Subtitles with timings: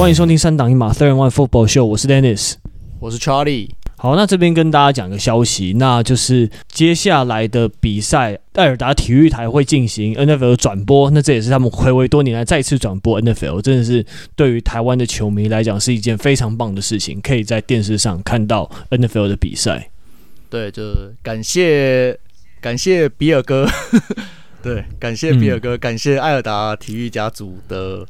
[0.00, 2.54] 欢迎收听三档一码 Third One Football Show，我是 Dennis，
[3.00, 3.68] 我是 Charlie。
[3.98, 14.02] 好，那这边跟大家讲个消息，那就是接下来的比赛，爱尔达体育台会进行 NFL 转播，那这也是他们暌违多年来再次转播 NFL，真的是
[14.34, 19.90] 对于台湾的球迷来讲是一件非常棒的事情，可以在电视上看到 NFL 的比赛。
[20.48, 20.82] 对，就
[21.22, 22.18] 感谢
[22.58, 23.68] 感谢比尔哥，
[24.64, 28.06] 对，感谢比尔哥，嗯、感谢艾尔达体育家族的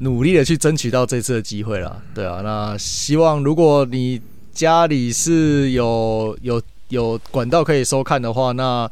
[0.00, 2.02] 努力的去争取到这次的机会了。
[2.14, 4.20] 对啊，那希望如果你。
[4.50, 8.90] 家里是有有有管道可以收看的话，那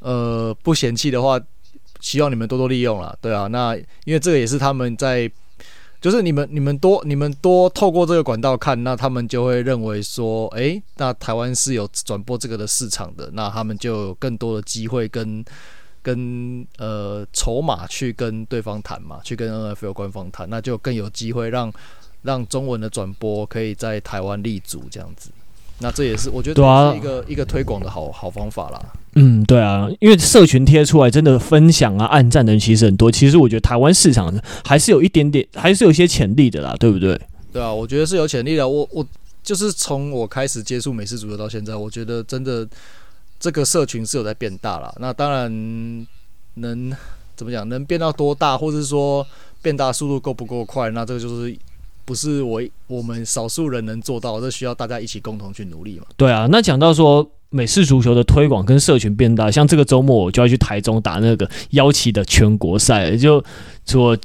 [0.00, 1.40] 呃不嫌弃的话，
[1.98, 3.16] 希望你们多多利用啦。
[3.18, 5.30] 对啊，那因为这个也是他们在，
[5.98, 15.42] 就是你们你们多你们多透过这个管道看，那他们就会认为说，诶、那台湾是有转播这个的市场的，那他们就有更多的机会跟
[16.02, 21.72] 跟呃筹码去跟对方谈嘛，去跟 NFL 官方谈，那就更有机会让。
[22.24, 25.28] 让中文的转播可以在台湾立足，这样子，
[25.80, 28.80] 那这也是我觉得是一个、啊、一个推广的好好方法啦。
[29.16, 33.10] 嗯，对啊，因为社群贴出来，真的分享啊、按赞的人其实很多。
[33.10, 34.32] 其实我觉得台湾市场
[34.64, 37.20] 还是有一点点，还是有一些潜力的啦，对不对？
[37.52, 38.68] 对啊，我觉得是有潜力的。
[38.68, 39.04] 我我
[39.42, 42.64] 就是从我开始接触美式足球到现在，我觉得真的
[43.42, 44.94] 这个社群是有在变大了。
[45.00, 46.06] 那当然
[46.54, 46.96] 能
[47.34, 47.68] 怎么讲？
[47.68, 49.26] 能变到多大，或者是说
[49.60, 50.88] 变大速度够不够快？
[50.90, 51.58] 那这个就是。
[52.04, 56.06] 不是我我们少数人能做到，这需要大家一起共同去努力嘛。
[56.16, 63.42] 对啊，那讲到说美式足球的推广跟社群变大，像这个周末我就要去台中打那个邀请的全国赛，就
[63.86, 64.18] 除了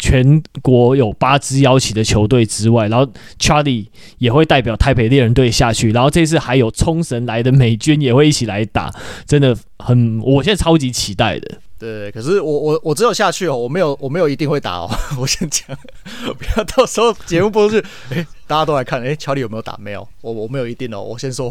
[0.00, 3.06] 全国有八支邀请的球队之外，然后
[3.38, 3.86] Charlie
[4.18, 8.92] 也会代表台北猎人队下去，然后这次还有冲绳来的美军也会一起来打，
[9.26, 11.58] 真的很，我现在超级期待的。
[11.78, 14.90] 对，可是我我我只有下去哦，我没有我没有一定会打哦。
[15.18, 15.76] 我先讲，
[16.36, 19.78] 不要到时候节目播出去，哎，大家都来看，哎，乔里有没有打？
[19.80, 21.00] 没有，我我没有一定哦。
[21.00, 21.48] 我先说，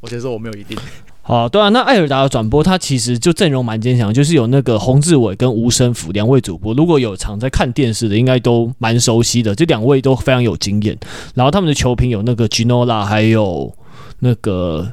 [0.00, 0.76] 我先说我没有一定。
[1.22, 6.72] 好，对啊，那艾尔达的转播，他其实就阵容蛮坚强，就是有那个洪志伟跟吴升福两位主播。
[6.74, 10.96] 如果有常在看电视的，应该都蛮熟悉的，这两位都非常有经验。
[11.34, 13.74] 然后他们的球评有那个 Ginola，还有
[14.20, 14.92] 那个。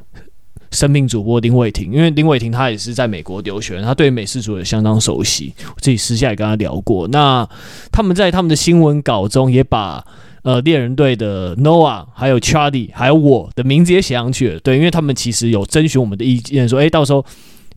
[0.72, 5.54] 生命主播林伟霆，因为林伟霆他也是在美国留学，他对美式足球也相当熟悉。
[5.68, 7.08] 我自己私下也跟他聊过。
[7.10, 7.48] 那
[7.92, 10.04] 他们在他们的新闻稿中也把
[10.44, 14.60] 呃猎人队的 Noah 还有 Charlie 还有我的名字也写上去了。
[14.60, 17.26] 对，因为他们其实有征询我们的意见，说诶、到时候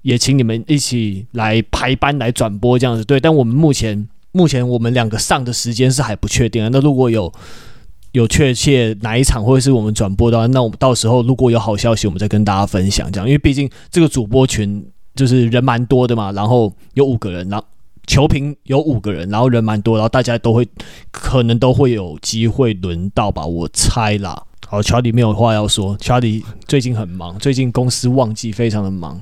[0.03, 3.05] 也请你们一起来排班来转播这样子。
[3.05, 6.69] 对，但我们目前目前我们两个上的时间是还不确定啊。
[6.73, 7.33] 那如果有
[8.13, 13.11] 有确切哪一场会是我们转播的话，那我们到时候如果有好消息，我们再跟大家分享。
[13.11, 14.85] 这样，因为毕竟这个主播群
[15.15, 17.67] 就是人蛮多的嘛，然后有五个人，然后
[18.07, 20.67] 球评有五个人，然后人蛮多，然后大家都会
[21.11, 24.43] 可能都会有机会轮到吧，我猜啦。
[24.69, 29.21] 好，乔迪没有话要说，乔迪最近很忙，最近公司旺季非常的忙。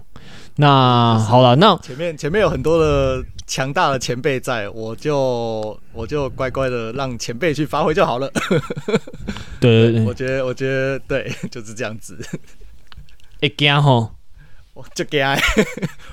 [0.56, 8.30] 那好了，那前面前面有很多的强大的前辈在，我就我就乖乖的让前辈去发挥就好了。
[9.60, 12.18] 对对对， 我觉得我觉得对，就是这样子。
[13.40, 14.10] 一惊吼，
[14.74, 15.20] 我就惊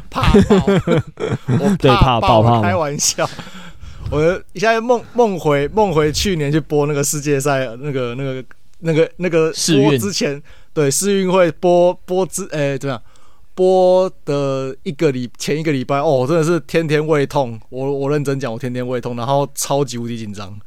[0.09, 0.65] 怕爆，
[1.59, 3.27] 我对怕爆怕，开玩笑。
[4.11, 4.21] 我
[4.53, 8.43] 现在梦梦回梦回去年去播那个世界赛，那个那个
[8.79, 10.41] 那个那个世运之前，
[10.73, 13.01] 对世运会播播之哎怎么样？
[13.53, 17.59] 播的一个礼前一个礼拜哦，真的是天天胃痛。
[17.69, 20.57] 我我认真讲，我天天胃痛，然后超级无敌紧张，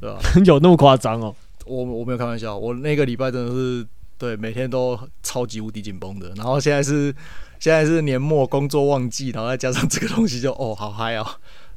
[0.00, 0.18] 对吧？
[0.46, 1.34] 有那么夸张哦？
[1.66, 3.86] 我我没有开玩笑，我那个礼拜真的是
[4.16, 4.98] 对每天都
[5.34, 6.30] 超级无敌紧绷的。
[6.36, 7.12] 然后现在是
[7.58, 11.26] 现在是年末工作旺季，然后再加上这个东西就，哦好嗨啊！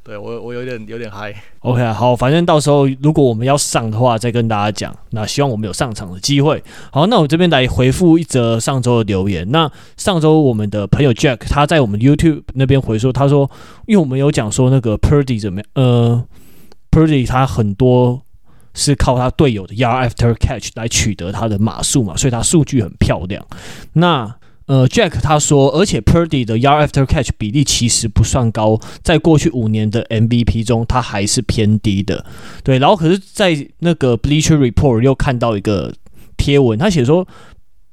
[0.04, 1.34] 对我，我有点有点嗨。
[1.58, 4.96] OK，好，反正到时候如果我们要上的话，再跟大家讲。
[5.10, 6.62] 那希望我们有上场的机会。
[6.92, 9.50] 好，那我这边来回复一则上周的留言。
[9.50, 13.50] 那上周我们的朋友 Jack 他在我们 YouTube 那边回说，他说，
[13.86, 16.24] 因为我们有讲说那个 Purdy 怎么样，呃
[16.90, 18.22] ，Purdy 他很多
[18.78, 23.44] 是靠他队友的 y a r after Catch 来取得他的码数嘛，所以他数据很漂亮。
[23.94, 24.36] 那
[24.66, 32.24] 呃，Jack 他说，而且 Purdy 的 y a r After Catch 比例其实不算高，在过去五年的 MVP 中，他还是偏低的。
[32.62, 35.94] 对，然后可是，在那个 Bleacher Report 又看到一个
[36.36, 37.26] 贴文，他写说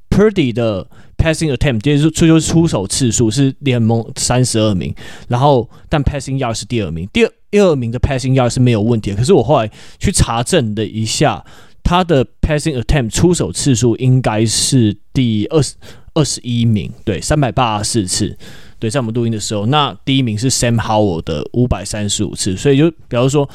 [0.10, 0.88] Purdy 的
[1.26, 4.94] Passing Attempt 就是这就是出手次数是联盟三十二名，
[5.28, 9.18] 然后但 Passing Yard 是第二名，第二第二名的 Passing Yard 是没有问题的。
[9.18, 11.44] 可是我后来去查证了一下，
[11.84, 15.74] 他的 Passing Attempt 出手次数应该是第二十。
[16.18, 18.38] 二十一名，对，三百八十四次，
[18.80, 23.46] 对，在我们录音的时候，那第一名是 Sam Howell 的五百三十五次，所以就比如说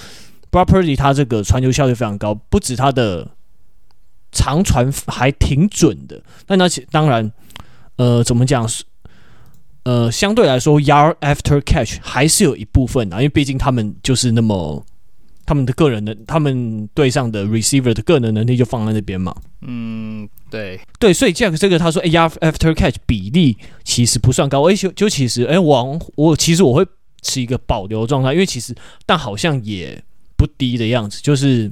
[0.50, 3.26] b r o p e r t y 他这个传球效率非常高，不止他的
[4.31, 6.20] 长传还挺准的。
[6.44, 7.32] 但那其当然，
[7.96, 8.69] 呃，怎么讲？
[9.84, 14.84] 呃，相对来说，Yard After Catch 还是有一部分啊，因为毕竟他们就是那么。
[15.46, 19.34] 他们的个人的，他们队上的 receiver 的个人能力就放在那边嘛。
[19.62, 26.87] 嗯，对对，所以 Jack 这个他说，哎呀，after catch 比例其实不算高，哎，就就其实，哎，我我其实我会
[27.22, 28.72] 持一个保留状态，因为其实
[29.04, 30.00] 但好像也
[30.37, 31.69] 不低的样子，就是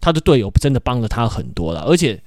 [0.00, 2.18] 他的队友真的帮了他很多了，而且。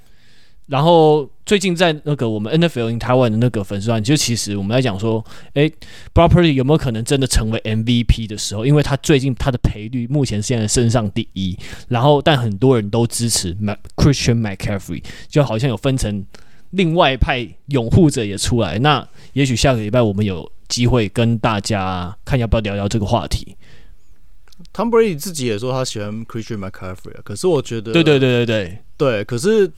[0.67, 5.23] 然后最近在那个我们 NFL in Taiwan 的那个粉丝团，就其实我们在讲说，
[5.53, 5.69] 哎
[6.11, 8.65] Brock Purdy 有没有可能真的成为 MVP 的时候？
[8.65, 11.55] 因为他最近他的赔率目前现在升上第一，
[11.87, 13.55] 然后但很多人都支持
[13.95, 16.25] Christian McCaffrey，就好像有分成
[16.71, 18.79] 另外一派拥护者也出来。
[18.79, 23.55] 那也许下个礼拜我们有机会跟大家看要不要聊聊这个话题。
[24.73, 29.71] Tom Brady 自己也说他喜欢 Christian McCaffrey，可是我觉得，对对对对对对，可是。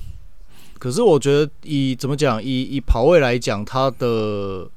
[0.78, 4.68] 可是我觉得以怎么讲，以以跑位来讲，他的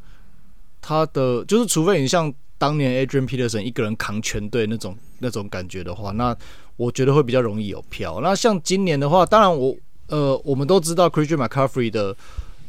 [0.81, 6.37] 他的就是，除非你像当年 Adrian Peterson 一个人扛全队那种那种感觉的话，那
[6.77, 8.21] 我觉得会比较容易有票。
[8.23, 9.77] 那像今年的话，当然我
[10.09, 12.17] 呃我们都知道 Christian McCaffrey 的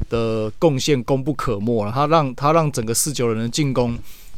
[0.10, 3.98] 的贡献功不可没了，他让他让整个四九人的进攻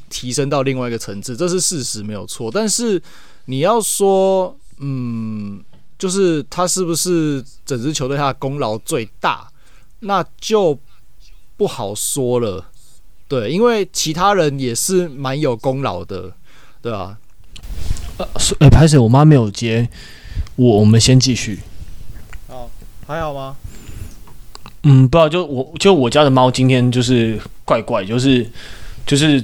[0.10, 2.52] 提升到另外一个层次，这是事实没有错。
[2.52, 3.02] 但是
[3.46, 5.64] 你要说嗯。
[6.04, 9.48] 就是他是不是整支球队他的功劳最大，
[10.02, 10.78] 那就
[11.56, 12.66] 不好说了。
[13.30, 16.34] 对，因为其他人也是蛮有功劳的，
[16.82, 17.18] 对啊。
[18.18, 18.28] 呃，
[18.60, 19.88] 哎，拍水，我妈没有接，
[20.58, 21.60] 我我们先继续。
[22.50, 22.70] 哦，
[23.08, 23.56] 还好吗？
[24.82, 28.46] 嗯，不知道，就我就我家的猫今天就是怪怪，就是
[29.08, 29.42] 就是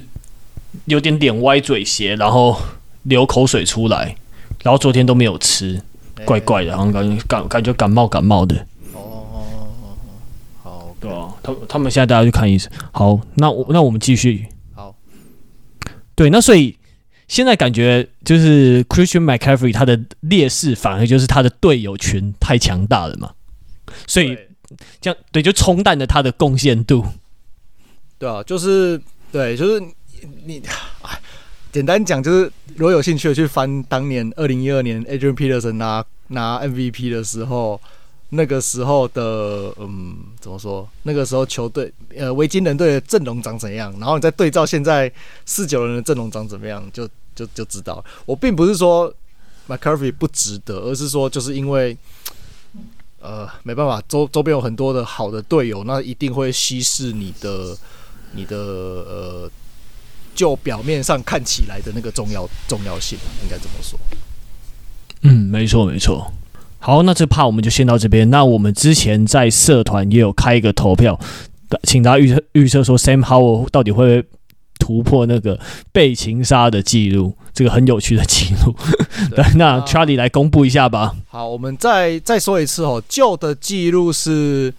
[0.87, 2.59] 有点点歪嘴斜，然后
[3.03, 4.17] 流口水出来，
[4.61, 5.81] 然后昨天都没有吃。
[6.25, 8.55] 怪怪的，好像感觉感感觉感冒感冒的。
[8.93, 9.67] 哦，
[10.61, 12.71] 好，对啊，他他们现在大家去看医生。
[12.91, 14.45] 好，那我那我们继续。
[14.73, 14.95] 好，
[16.15, 16.77] 对，那所以
[17.27, 23.31] 现在感觉就是 Christian McCaffrey 他的劣势，反而就是他的队友群太强大了嘛。
[24.07, 24.37] 所以
[25.01, 27.05] 这样对，就冲淡了他的贡献度。
[28.17, 29.01] 对啊，就是
[29.31, 29.81] 对，就是
[30.45, 30.61] 你。
[31.71, 37.79] 简单讲就是，如果有兴趣的去翻当年二零一二年 Adrian Peterson 拿拿 MVP 的时候，
[38.29, 40.89] 那个时候的嗯，怎么说？
[41.03, 43.91] 那个时候球队呃维京人队的阵容长怎样？
[43.99, 45.11] 然后你再对照现在
[45.45, 48.03] 四九人的阵容长怎么样，就就就知道。
[48.25, 49.13] 我并不是说
[49.67, 51.95] McCaffrey 不值得，而是说就是因为
[53.19, 57.77] 呃没办法，周周边有很多的好的队友，那一定会稀释你的
[58.31, 59.51] 你的呃。
[60.35, 63.99] 就表面上看起来的那个重要重要性，应该这么说。
[65.21, 66.31] 嗯，没错没错。
[66.79, 68.29] 好，那这怕我们就先到这边。
[68.29, 71.19] 那我们之前在社团也有开一个投票，
[71.83, 74.29] 请大家预测预测说 Sam Howell 到底会不会
[74.79, 75.59] 突破那个
[75.91, 78.73] 被情杀的记录，这个很有趣的记录。
[79.35, 81.15] 对， 那 Charlie 来公布一下吧。
[81.27, 84.73] 好，我们再再说一次哦，旧的记录是。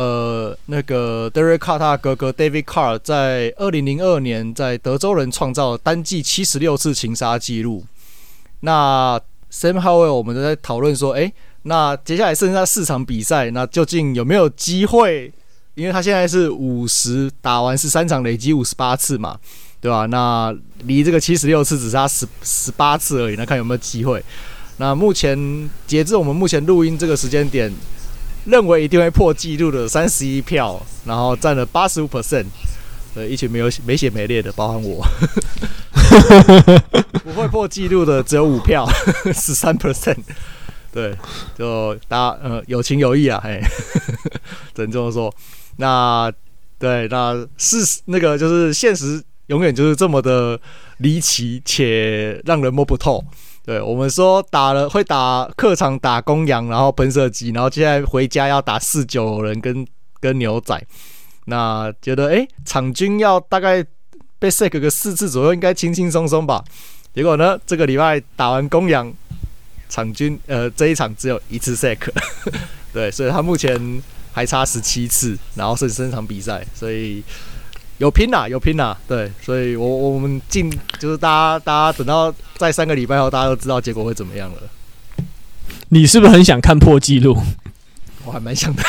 [0.00, 7.84] 呃，那个 Derek Carr 哥哥 David Carr 在二零零二年在德州人创造单季七十六次情杀纪录。
[8.60, 9.20] 那
[9.52, 11.30] Sam Howell 我们都在讨论说，诶，
[11.64, 15.30] 那接下来剩下四场比赛，那究竟有没有机会？
[15.74, 19.38] 因为他现在是五十打完十三场，累积五十八次嘛，
[19.82, 20.06] 对吧？
[20.06, 20.50] 那
[20.84, 24.24] 离这个七十六次只差十十八次而已，那看有没有机会。
[24.78, 27.70] 那目前截至我们目前录音这个时间点。
[28.44, 32.46] 认为一定会破纪录的三十一票，然后占了八十五 percent，
[33.14, 35.04] 呃，一群没有没血没泪的，包含我，
[37.22, 38.88] 不会破纪录的只有五票，
[39.34, 40.18] 十三 percent，
[40.92, 41.14] 对，
[41.56, 43.60] 就大家呃有情有义啊，嘿，
[44.74, 45.32] 只能这么说。
[45.76, 46.32] 那
[46.78, 50.58] 对，那是那个就是现实，永远就是这么的
[50.98, 53.22] 离奇且让人摸不透。
[53.70, 59.86] 对，我们说打了会打客场打公羊，然后喷射机，然后接下来回家要打四九人跟
[60.18, 60.84] 跟牛仔，
[61.44, 63.86] 那觉得诶场均要大概
[64.40, 66.64] 被 sack 个四次左右，应该轻轻松松吧？
[67.14, 69.12] 结果呢，这个礼拜打完公羊，
[69.88, 72.10] 场均呃这一场只有一次 sack，
[72.92, 77.22] 对，所以他目前还差十七次，然后是三场比赛，所以。
[78.00, 84.58] 有拼呐，有拼呐，对，所以我我们进就是大家大家等到在三个礼拜后，大家都知道结果会怎么样了。
[85.90, 87.36] 你是不是很想看破纪录？
[88.24, 88.82] 我还蛮想的，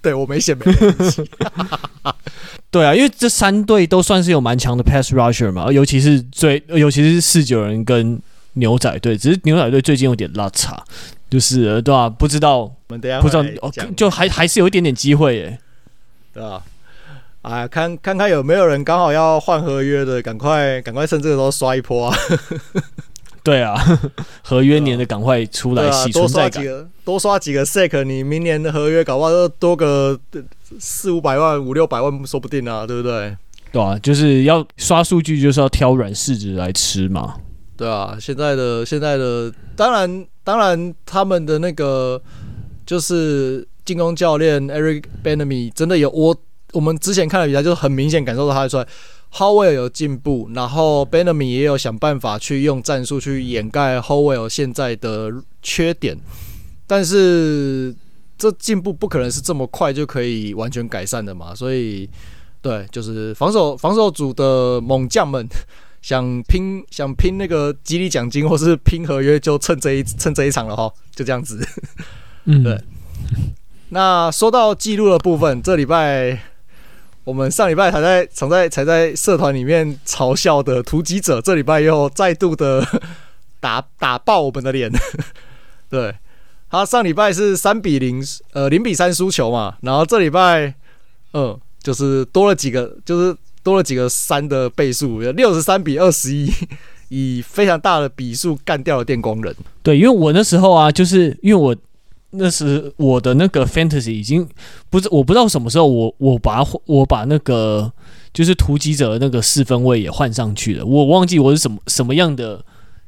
[0.00, 1.22] 对我没写没关系。
[2.72, 8.18] 对啊，因为这三队都算是有蛮强的 pass rusher 嘛，尤其是最尤其是四九人跟
[8.54, 10.82] 牛仔队，只是牛仔队最近有点拉差，
[11.28, 12.08] 就是对吧、啊？
[12.08, 15.58] 不知道，我们等下不知道哦，就还还是有一点点机会耶，
[16.32, 16.48] 对吧？
[16.48, 16.62] 啊，
[17.68, 22.16] 看看看有没有人刚好要换合约的，赶快赶快趁这个时候刷一波啊！
[23.42, 23.76] 对啊，
[24.42, 30.18] 合约年的赶快出来洗存在感，多刷几个，多刷几个 SEC，你明年的合约搞不好都多个
[30.80, 33.36] 四五百万、五六百万说不定啊，对不对？
[33.70, 37.36] 对啊，就是要刷数据，就是要挑软柿子来吃嘛。
[37.76, 42.20] 对啊，现在的现在的，当然当然，他们的那个
[42.84, 46.36] 就是进攻教练 Eric Bieniemy 真的有我
[46.76, 48.86] 我们之前看的比赛，就很明显感受到他出来。
[49.32, 56.16] Howell 有进步，然后 Bieniemy 也有想办法去用战术去掩盖 Howell 现在的缺点，
[56.86, 57.94] 但是
[58.38, 62.08] 这进步不可能是这么快就可以完全改善的嘛，所以
[62.62, 65.46] 对，就是防守防守组的猛将们
[66.00, 71.60] 想拼想拼那个激励奖金或是拼合约，就趁这一趁这一场了哈，就这样子，
[72.44, 72.80] 嗯，对。
[73.90, 76.55] 那说到记录的部分，这礼拜。
[77.26, 82.86] 我们上礼拜还在常在才在社团里面嘲笑的突击者，这礼拜又再度的
[83.58, 84.88] 打打爆我们的脸。
[85.90, 86.14] 对，
[86.70, 89.74] 他上礼拜是三比零，呃，零比三输球嘛。
[89.80, 90.72] 然后这礼拜，
[91.32, 96.48] 嗯，就是多了几个，就是多了几个三的倍数，六十三比二十一，
[97.08, 99.52] 以非常大的比数干掉了电光人。
[99.82, 101.76] 对，因为我那时候啊，就是因为我。
[102.30, 104.46] 那是我的那个 fantasy 已经
[104.90, 107.90] 不是，我不知道什么时候我我把我把那个
[108.34, 112.62] 就是突击者的那个四分位也换上去了，我忘记我是什么什么样的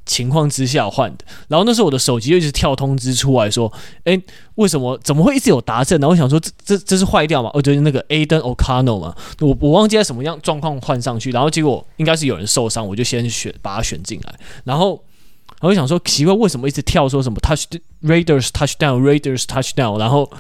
[0.07, 1.25] 情况之下换的。
[1.49, 3.71] 然后那时候我的手机就一直跳通知出来说，
[4.05, 4.23] 诶，
[4.55, 6.01] 为什么怎么会一直有达阵？
[6.01, 7.51] 然后我想说这这这是坏掉吗？
[7.53, 14.35] 哦，就是那个 Aidan O'Connell 嘛，我我忘记在什么样状况换上去，然后结果应该是有人受伤，我就先选把他选进来，
[14.65, 15.03] 然后。
[15.61, 17.65] 我就想说，奇怪，为什么一直跳说什么 touch
[18.05, 19.99] Raiders touchdown Raiders touchdown？
[19.99, 20.31] 然后，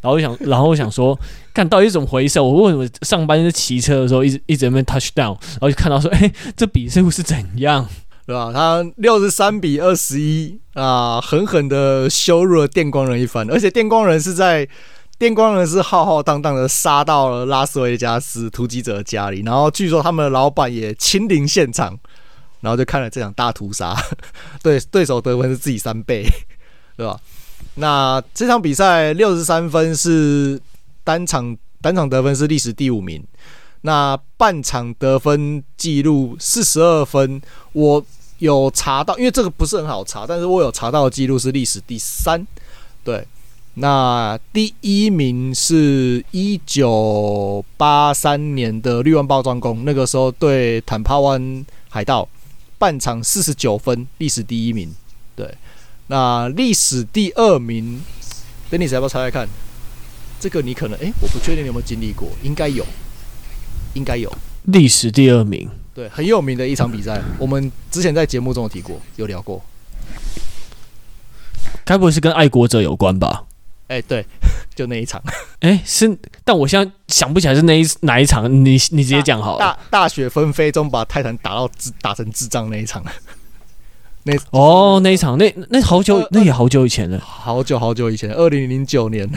[0.00, 1.16] 然后我想，然后我想说，
[1.54, 2.40] 看到底是怎么回事？
[2.40, 5.36] 我为什么上班是骑车的时候一直一直在那 touchdown？
[5.52, 7.86] 然后就看到说，哎，这比数是怎样，
[8.26, 8.50] 对吧？
[8.52, 13.48] 他六十三比二十一啊，狠狠的羞辱了电光人一番。
[13.50, 14.68] 而且电光人是在
[15.16, 21.96] 电光人是浩浩荡荡的杀到了拉斯维加斯突击者家里，然后据说他们的老板也亲临现场。
[22.60, 23.96] 然后就看了这场大屠杀，
[24.62, 26.24] 对对手得分是自己三倍，
[26.96, 27.18] 对吧？
[27.74, 30.60] 那这场比赛六十三分是
[31.04, 33.24] 单场单场得分是历史第五名，
[33.82, 37.40] 那半场得分记录四十二分，
[37.72, 38.04] 我
[38.38, 42.46] 有查到，因为这个不是很好查，但是我有查到的记录是历史第三，
[43.04, 43.26] 对。
[43.74, 52.28] 那第一名是一九八三年的绿湾包装工，那个时候对坦帕湾海盗。
[52.80, 54.90] 半场四十九分，历史第一名。
[55.36, 55.54] 对，
[56.06, 58.00] 那历史第二名
[58.70, 59.46] ，Dennis 要不要猜猜看？
[60.40, 62.82] 这个你可能哎、欸，我不确定你有没有经历过，应该有，
[63.92, 64.34] 应该有。
[64.62, 69.62] 历史第二名，对，很有名的一场比赛，我们之前在节目中有提过，有聊过。
[71.84, 73.44] 该不会是跟爱国者有关吧？
[73.90, 74.24] 哎、欸，对，
[74.72, 75.20] 就那一场。
[75.58, 78.48] 哎、欸，是，但我现在想不起来是哪一哪一场。
[78.48, 79.58] 你你直接讲好了。
[79.58, 83.04] 大大雪纷飞中把泰坦打到智打成智障那一场。
[84.22, 87.18] 那哦，那一场，那那好久，那也好久以前了。
[87.18, 89.28] 好久好久以前，二零零九年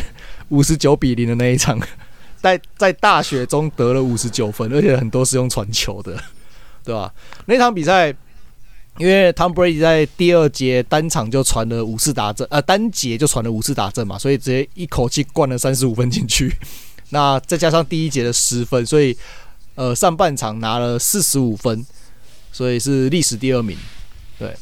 [0.50, 1.80] 五十九比零的那一场，
[2.40, 6.16] 在在大雪中得了五十九分，而且很多是用传球的，
[6.84, 7.12] 对吧？
[7.48, 8.14] 那场比赛。
[8.98, 16.56] 因为 Tom Brady 在第二节单场就传了五次打阵，呃，单节就传了五次打阵嘛，所以直接一口气灌了三十五分进去。
[17.10, 19.18] 那再加上第一节的十分，所以
[19.76, 21.86] 呃上半场拿了四十五分，
[22.52, 23.78] 所以是历史第二名。
[24.38, 24.56] 对，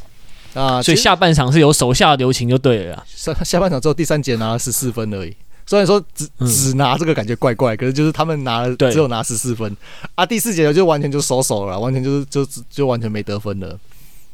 [0.54, 3.06] 那所以下半场是有手下留情就对了。
[3.08, 5.36] 下下半场之后第三节拿了十四分而已。
[5.66, 9.76] 虽然说只只拿这个感觉怪怪，可是就是他们拿了只有拿十四分
[10.16, 10.26] 啊。
[10.26, 13.80] 第四节就完全就收手了，完全就是就就完全没得分了。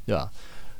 [0.07, 0.27] 对吧？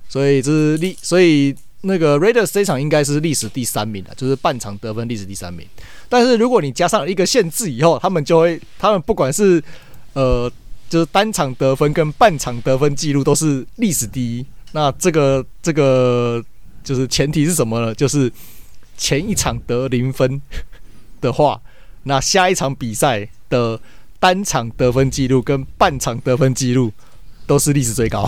[0.10, 5.68] 所以这是历，所以那个 Raiders 这场应该是历史第三名了，就是半场得分历史第三名。
[6.10, 9.62] 但是如果你加上一个限制以后，他们就会，他们不管是
[10.14, 10.50] 呃，
[10.90, 14.46] 就是单场得分跟半场得分记录都是历史第一。
[14.72, 16.44] 那这个这个
[16.84, 17.94] 就是前提是什么呢？
[17.94, 18.32] 就是
[18.98, 20.42] 前一场得零分
[21.20, 21.62] 的话，
[22.04, 23.80] 那下一场比赛的
[24.20, 26.92] 单场得分记录跟半场得分记录
[27.46, 28.26] 都是历史最高。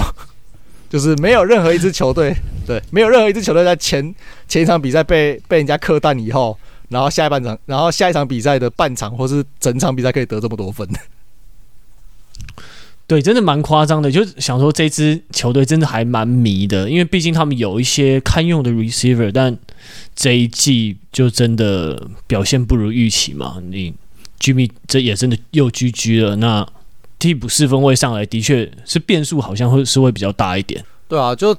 [0.89, 4.13] 就是没有任何一支球队， 对，没有任何一支球队在前
[4.47, 6.57] 前一场比赛被被人家克蛋以后，
[6.89, 10.87] 然后下一半场，然后下一场比赛的半场或是整场比赛可以得这么多分。
[13.05, 19.57] 对，真的蛮夸张的，就想说这支球队真的还蛮迷的，因为毕竟他们有一些堪用的 receiver，但
[20.15, 23.57] 这一季就真的表现不如预期嘛。
[23.67, 23.95] 你
[24.39, 26.67] Jimmy 这也真的又 GG 了，那
[27.19, 30.83] 替补四分位上来的确是变数，好像会是会比较大一点。
[31.07, 31.55] 对啊，就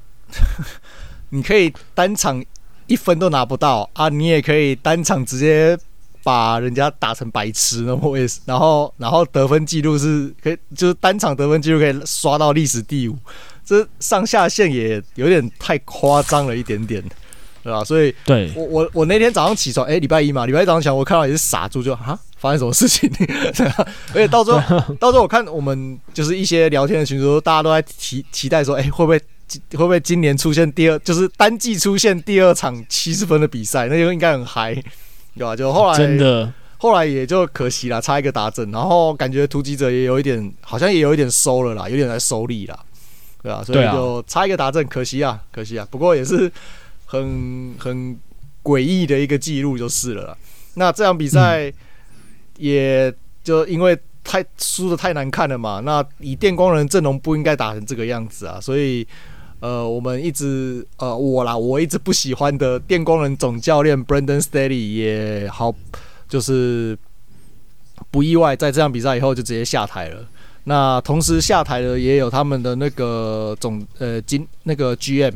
[1.30, 2.44] 你可以单场
[2.88, 5.78] 一分都拿不到啊，你也可以单场直接。
[6.22, 13.16] 把人家打成白痴，然后也是，然后然后得分记录是可以，就是单场得分记录可以刷到历史第五，
[13.64, 17.02] 这上下限也有点太夸张了一点点，
[17.64, 17.82] 对吧？
[17.82, 23.08] 所以，对我我我那天早上起床，哎，礼拜一嘛，礼拜一早上起来，我看到也是傻猪，就啊，发生什么事情？
[24.12, 29.18] 而且到时候， 到时候我看我们就是一些聊天的群组，大家都在期期待说，哎，会不会
[29.70, 34.82] 会不会今年出现第二，就是单季出现第二场七十分的比赛，那就应该很嗨。
[35.32, 35.54] 对吧？
[35.54, 42.76] 就后来真的，后来也就可惜了，差一个达阵，然后感觉突击者也有一点，好像也有一点收了啦，有点在收力啦，
[43.40, 43.62] 对啊？
[43.64, 45.86] 所以就差一个达阵，可惜啊，可惜啊。
[45.88, 46.50] 不过也是
[47.06, 48.18] 很很
[48.62, 50.36] 诡异的一个记录就是了啦。
[50.74, 51.72] 那这场比赛
[52.60, 53.12] 也
[53.42, 59.06] 就因为太输的太难看了嘛，那以电光人阵容不应该打成这个样子啊，所以。
[59.62, 65.70] 呃，我们一直呃，我啦，我一直不喜欢的电光人总教练 Brandon Staley 也好，
[66.26, 66.96] 就是
[68.10, 70.26] 不意外，在这场比赛以后就直接下台了。
[70.64, 75.34] 那同时下台的也有他们的那个总呃经那个 GM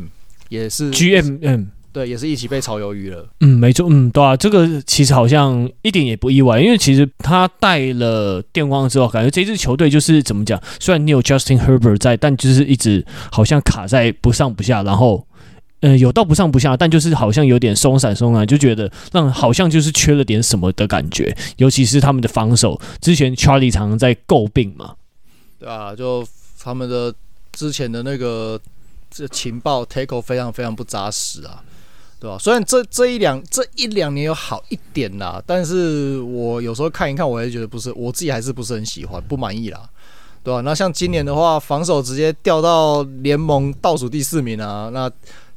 [0.49, 1.71] 也是 GM 嗯。
[1.95, 3.25] 对，也是一起被炒鱿鱼了。
[3.39, 10.61] 嗯，没错，嗯，对啊，这个其实好像一点也不意外，因为其实他带了电光之后，感觉这支球队就是怎么讲？
[10.81, 15.25] 虽然你有 Justin Herbert 在，但就是一直好像卡在不上不下，然后，
[15.83, 21.33] 嗯、呃，有到不上不下，但就是好像有点松散松散，就觉得让好像就是缺了点什么的感觉。
[21.59, 24.97] 尤其是他们的防守，之前 Charlie 常常在诟病嘛，
[25.61, 26.27] 对啊，就
[26.61, 27.15] 他们的
[27.53, 28.61] 之前的那个
[29.13, 31.63] 这情报 tackle 非常非常不扎实啊。
[32.25, 32.39] 对吧？
[32.39, 39.87] 虽然这这一两这一两年有好一点啦，但是我有时候看一看，我也觉得不是，我自己还是不是很喜欢，不满意啦，
[40.43, 40.63] 对吧？
[40.63, 45.11] 那像今年的话，防守直接掉到联盟倒数第四名啊，那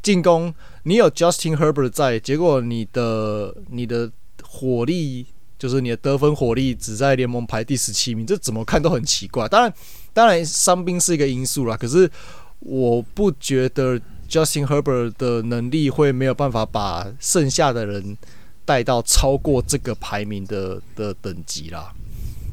[0.04, 0.54] 进攻
[0.84, 4.12] 你有 Justin Herbert 在，结果你的你的
[4.44, 5.26] 火力
[5.58, 9.48] 就是你的得分火力只在联盟排第十七名，这怎么看都很奇怪。
[9.48, 9.74] 当然，
[10.14, 12.12] 当然伤兵是一个因素啦，可是
[12.60, 13.98] 我不觉得。
[14.30, 18.18] Justin Herbert 的能力会没有办法把剩下的人
[18.66, 21.92] 带到超过这个排名的的等级啦，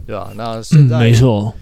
[0.06, 0.30] 对吧？
[0.36, 1.52] 那现在、嗯、没错，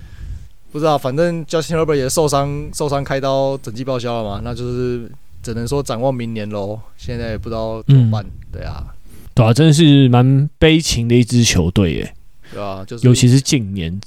[0.70, 5.10] 不知道，反正 Justin Herbert 也受伤，受伤开刀，整季报销了嘛，那就是
[5.42, 6.78] 只能说展望明年喽。
[6.98, 8.94] 现在也不知道怎么办，嗯、对啊，
[9.34, 12.14] 对啊，真的是蛮悲情的一支球队耶，
[12.52, 13.98] 对啊，就是尤其是近年，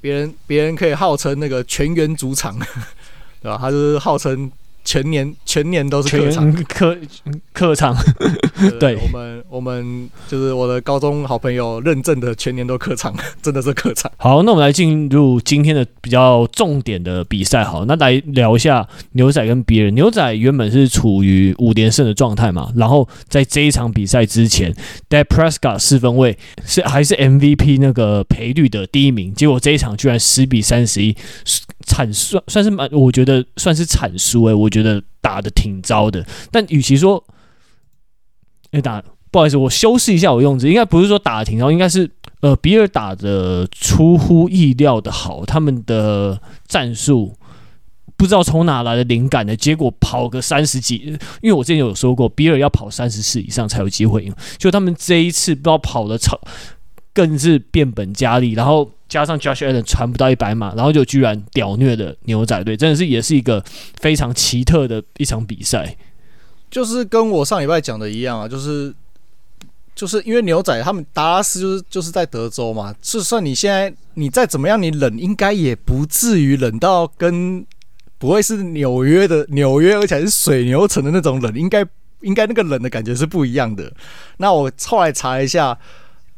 [0.00, 2.58] 别人别人可以号称那个全员主场，
[3.42, 3.58] 对吧？
[3.60, 4.50] 他就是号称。
[4.86, 6.96] 全年全年都是客场，客
[7.52, 7.94] 客场，
[8.78, 14.10] 对，我们我们就是我的高中好朋友认证的全年都客场， 真的是客场。
[14.16, 17.64] 好，那我们来进入今天的比较重点的比赛。
[17.64, 19.92] 好，那来聊一下牛仔跟别人。
[19.96, 24.72] 牛仔原本是处于五连胜的状态嘛，然后在这一场比赛之前
[25.10, 31.16] ，Dak Prescott 四分卫是还是 MVP 那个赔率的第一名，结果这一场居然十比三十一。
[31.86, 36.26] 惨算算是蛮，我觉得算是惨输诶，我觉得打的挺糟的。
[36.50, 37.24] 但与其说，
[38.72, 47.34] 哎、打不好意思，我修饰一下我用词，应该不是说打的挺糟，应该是呃比尔打的出乎意料的好，他们的战术
[48.16, 50.96] 不知道从哪来的灵感的，结果跑个三十几，
[51.40, 56.38] 因为我之前有说过，比尔要跑三十次以上才有机会赢，就他们这一次不知道跑的超，
[57.14, 58.90] 更是变本加厉，然后。
[59.08, 63.64] 加上 Josh Allen 传不到一百码，然后就居然屌虐的牛仔队，真的是也是一个
[64.00, 65.96] 非常奇特的一场比赛。
[66.68, 68.92] 就是跟我上礼拜讲的一样啊，就是
[69.94, 77.64] 就是因为牛仔他们达拉斯就是就是在德州嘛，就算你现在你再怎么样，你冷应该也不至于冷到跟
[78.18, 81.86] 不会是纽约的纽约，而且是水牛城的那种冷，应该
[82.22, 83.92] 应该那个冷的感觉是不一样的。
[84.38, 85.78] 那我后来查一下。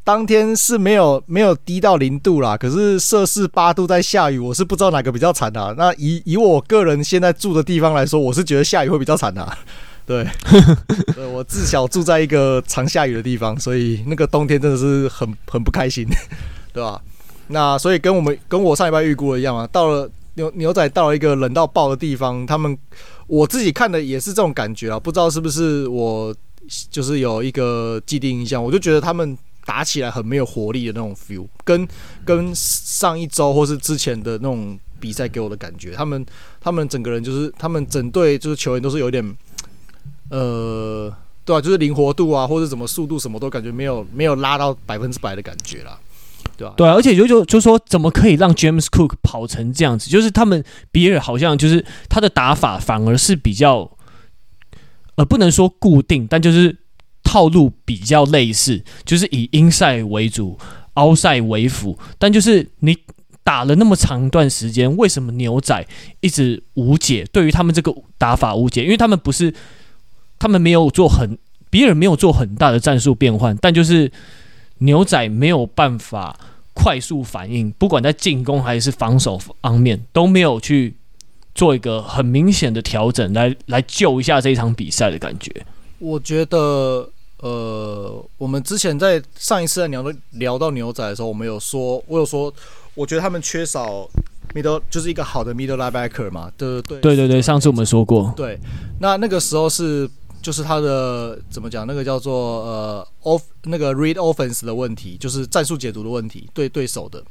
[0.09, 5.75] 当天是没有没有低到零度啦，可是摄氏八度在下雨，我是不知道哪个比较惨啊。
[5.77, 9.55] 那以以我个人现在住的地方来说，我是觉得下雨会比较惨啊。
[10.09, 10.27] 对，
[11.15, 16.09] 对，我自小住在一个常下雨的地方，所以那个冬天真的是很很不开心，
[16.73, 16.99] 对吧？
[17.49, 22.75] 那所以跟我们跟我上礼拜预估的一样啊，到了牛牛仔到了一个冷到爆的地方，他们
[23.27, 26.35] 我自己看的也是这种感觉啊，不知道是不是我
[26.91, 29.37] 就是有一个既定印象，我就觉得他们。
[29.69, 31.87] 打起来很没有活力的那种 feel，跟
[32.25, 36.25] 跟上一周或是之前的那种比赛给我的感觉，他们
[36.59, 39.23] 他们整个人就是他们整队就是球员都是有点，
[40.31, 45.99] 呃，对啊，就是灵活度啊，或者怎么速度什么都感觉没有没有拉到百分之百的感觉啦。
[46.57, 50.09] 对啊，对啊，而且就就就说怎么可以让 James Cook 跑成这样子？
[50.09, 53.91] 就是他们比尔好像就是他的打法反而是比较，
[55.17, 56.79] 呃，不能说固定，但就是。
[57.29, 60.59] 套路比较类似，就是以英赛为主
[60.95, 61.99] ，outside 为辅。
[62.19, 62.97] 但就是你
[63.45, 65.87] 打了那么长一段时间，为什么牛仔
[66.21, 67.27] 一直无解？
[67.31, 69.53] 对于他们这个打法无解，因为他们不是，
[70.39, 71.37] 他们没有做很，
[71.69, 74.11] 比尔没有做很大的战术变换，但就是
[74.79, 76.35] 牛仔没有办法
[76.73, 80.95] 快速反应，不管在进攻还是防守方面都没有去
[81.55, 85.53] 做一个很明显的调整，来来救一下这一场比赛的感觉。
[85.99, 87.11] 我觉得。
[87.41, 92.53] 呃，我们之前在上一次在聊到聊到牛仔的时候，我们有说，我有说，
[92.95, 94.09] 我觉得他们缺少
[94.55, 98.59] middle，就是一个好的 middle linebacker 嘛，对对对，对对对，上次我们说过，对，
[99.01, 100.09] 那那个时候是
[100.43, 107.23] 就是他的怎么讲，那个叫做呃 off 那个 read offense 的问题，就是战术解读的问题，对对手的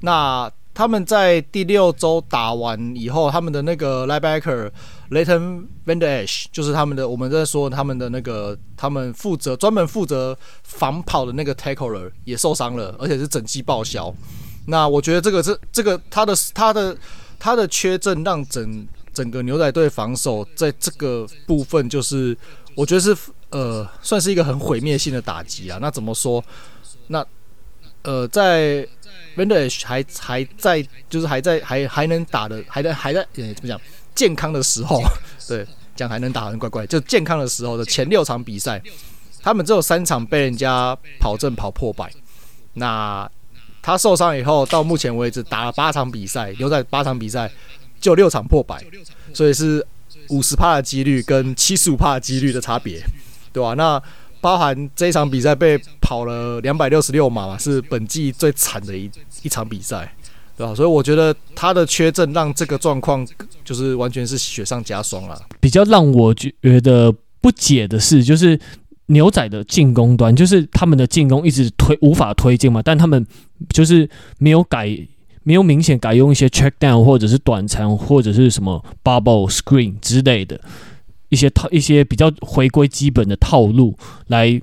[0.00, 0.50] 那。
[0.78, 4.70] 他们在第六周打完以后，他们的那个 linebacker
[5.10, 14.14] Laton Vandeish，就是他们的，我们在说他们的那个，他们负责专门负责防跑的那个 tackler 也受伤了，而且是整季报销。
[14.66, 16.96] 那我觉得这个这这个他的他的
[17.40, 22.38] 他的缺阵，让整整个牛仔队防守在这个部分，就是
[22.76, 23.16] 我觉得是
[23.50, 25.80] 呃算是一个很毁灭性的打击啊。
[25.82, 26.40] 那怎么说？
[27.08, 27.26] 那
[28.02, 28.86] 呃在。
[29.36, 33.80] Vander Esch 还还在，就是还在还还能打的，还在还在，呃，怎么讲？
[34.12, 35.00] 健康的时候，
[35.46, 36.84] 对，讲还能打，很怪怪。
[36.88, 38.82] 就健康的时候的前六场比赛，
[39.40, 42.10] 他们只有三场被人家跑阵跑破百。
[42.74, 43.30] 那
[43.80, 47.48] 他受伤以后，到目前为止打了八场比赛，留在八场比赛
[48.00, 48.84] 就六场破百，
[49.32, 49.86] 所以是
[50.30, 53.00] 五十帕的几率跟七十五帕的几率的差别，
[53.52, 53.74] 对吧？
[53.74, 54.02] 那
[54.40, 59.10] 包含这一场比赛被跑了两百六十六码嘛，是本季最惨的一
[59.42, 60.14] 一场比赛，
[60.56, 60.74] 对吧？
[60.74, 63.26] 所以我觉得他的缺阵让这个状况
[63.64, 65.40] 就是完全是雪上加霜了。
[65.60, 68.58] 比较让我觉得不解的是，就是
[69.06, 73.26] 牛仔的进攻端，就是他们的进攻一直推无法推进嘛，但他们
[73.70, 74.88] 就是没有改，
[75.42, 80.60] 没有明显改用一些 check down 或者是短长或者是什么 bubble screen 之类的。
[81.28, 83.96] 一些套一些比较回归基本的套路
[84.28, 84.60] 来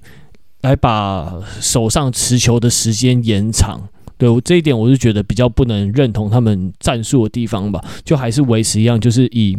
[0.62, 9.56] 来把手上持球的时间延长，对，我这一点我是觉得比较不能认同他们战术的地方吧，就还是维持一样，就是以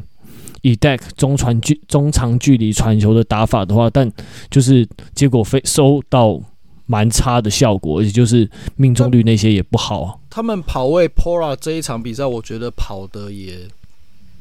[0.62, 4.10] 以 deck 中传距中长距离传球的打法的话，但
[4.50, 6.40] 就是结果非收到
[6.86, 10.20] 蛮差的效果，而且就是命中率那些也不好。
[10.28, 13.68] 他们跑位 Pora 这一场比赛，我觉得跑的也。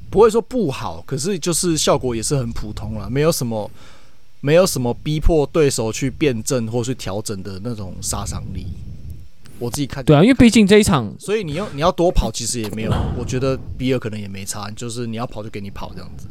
[0.10, 3.70] 不会说不好，可是就是效果也是很普通了，没有什么，
[4.42, 8.68] 没有什么逼迫对手去辩证或去调整的那种杀伤力。
[9.60, 16.28] 我自己看，对啊，因为毕竟这一场，所以你要你要多跑，其实也没有，我觉得比尔可能也没差，就是你要跑就给你跑这样子。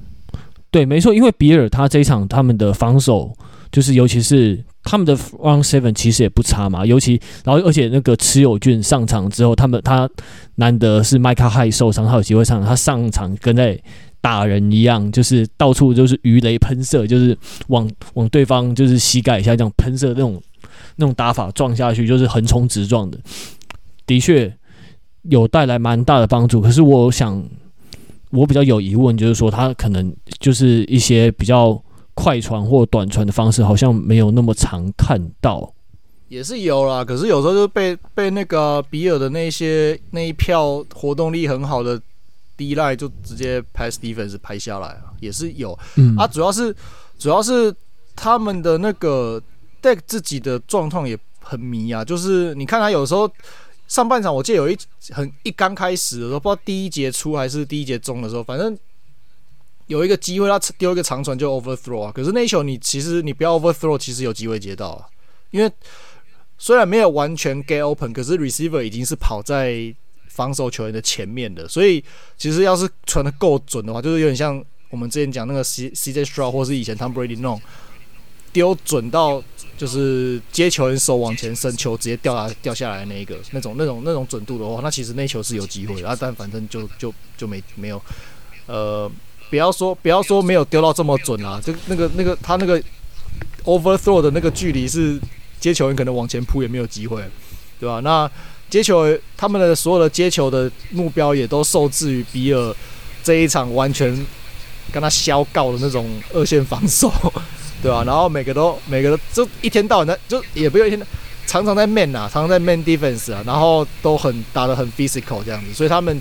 [0.70, 3.36] 对，没错，因为比尔他这一场他们的防守，
[3.70, 4.64] 就是尤其是。
[4.84, 10.08] 他们的 Front Seven 其实也不差嘛，尤其然后而且那个持有俊上场之后，他们他
[10.56, 13.80] 难得是麦克海受伤，他有机会上场，他上场跟在
[14.20, 17.36] 打人一样，就是到处就是鱼雷喷射，就是
[17.68, 20.40] 往往对方就是膝盖以下这样喷射那种
[20.96, 23.18] 那种打法撞下去，就是横冲直撞的，
[24.06, 24.54] 的确
[25.22, 26.60] 有带来蛮大的帮助。
[26.60, 27.42] 可是我想，
[28.30, 31.83] 我比较有疑问，就是说他可能就是一些比较。
[32.14, 35.74] 快传或短传的方式好像没有那么常看到，
[36.28, 37.04] 也是有啦。
[37.04, 42.00] 可是有时候就被被那个比尔的那些那一票活动力很好的
[42.56, 45.76] D line 就直接 pass defense 拍下来啊，也是有。
[45.96, 46.74] 嗯啊，主要是
[47.18, 47.74] 主要是
[48.14, 49.42] 他们的那个
[49.82, 52.04] deck 自己的状况也很迷啊。
[52.04, 53.28] 就是你看他有时候
[53.88, 54.78] 上半场，我记得有一
[55.10, 58.78] 很一刚开始的时候，不知道第一节出还是第一节中的时候，反正。
[59.86, 65.06] 有一个机会，他丢一个长传就 overthrow 啊，可是那球你其实你不要 overthrow，其实有机会接到啊，
[65.50, 65.70] 因为
[66.56, 69.94] 虽然没有完全 get open，可是 receiver 已经是跑在
[70.28, 72.02] 防守球员的前面的，所以
[72.38, 77.60] 其实要是传得够准的话，就是有点像我们之前讲那个 C CJ Stroud 或是以前 Tom Brady 那种
[78.54, 79.42] 丢准到
[79.76, 88.00] 就是接球员手往前伸，球直接掉下掉下来那一个那种那种那种准度的话，那其实那球是有机会啊，但反正就就就没没有
[88.66, 89.10] 呃。
[89.50, 91.60] 不要说不要说没有丢到这么准啊！
[91.64, 92.82] 就那个那个他那个
[93.64, 95.20] overthrow 的那个距离是
[95.60, 97.22] 接球员可能往前扑也没有机会，
[97.78, 98.00] 对吧？
[98.00, 98.30] 那
[98.68, 102.74] 接球他们的所有的接球的目标也都受制于比尔
[103.22, 104.14] 这一场完全
[104.92, 107.12] 跟他削告的那种二线防守，
[107.80, 108.02] 对吧？
[108.04, 111.00] 然后每个都每个都就一天到晚的就也不用一天，
[111.46, 116.20] 常常在 man 啊，常常在 man defense 啊，然后都很打得很 physical 这样子，所以他们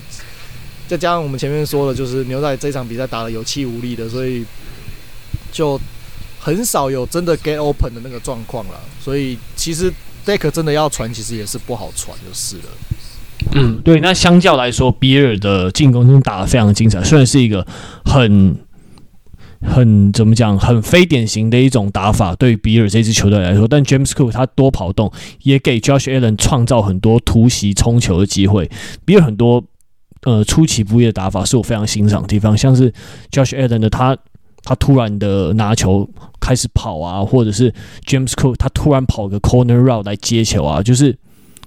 [0.86, 4.44] 再加上我们前面说的，就是牛仔这场比赛打得有气无力的，所以
[5.52, 5.80] 就。
[6.36, 9.90] 很少有真的 get open 的那个状况了，所以其实
[10.26, 12.62] Deck 真的要传，其实也是不好传，就是了。
[13.54, 13.98] 嗯，对。
[14.00, 17.66] 那相较来说，比尔的进攻真的打得非常精彩，虽然是一个
[18.04, 18.58] 很
[19.62, 25.10] 很怎么讲，很非典型的一种打法，对于比尔这支球队来说，但 James Cook 他多跑动，
[25.44, 28.70] 也给 Josh Allen 创造很多突袭冲球的机会。
[29.06, 29.64] 比尔很多
[30.24, 32.92] 呃出其不意的打法是我非常欣赏的地方，像是
[33.30, 34.16] Josh Allen 的他。
[34.66, 36.08] 他突然的拿球
[36.40, 37.70] 开始跑啊，或者是
[38.06, 41.14] James Cook 他突然跑个 corner route 来接球啊，就是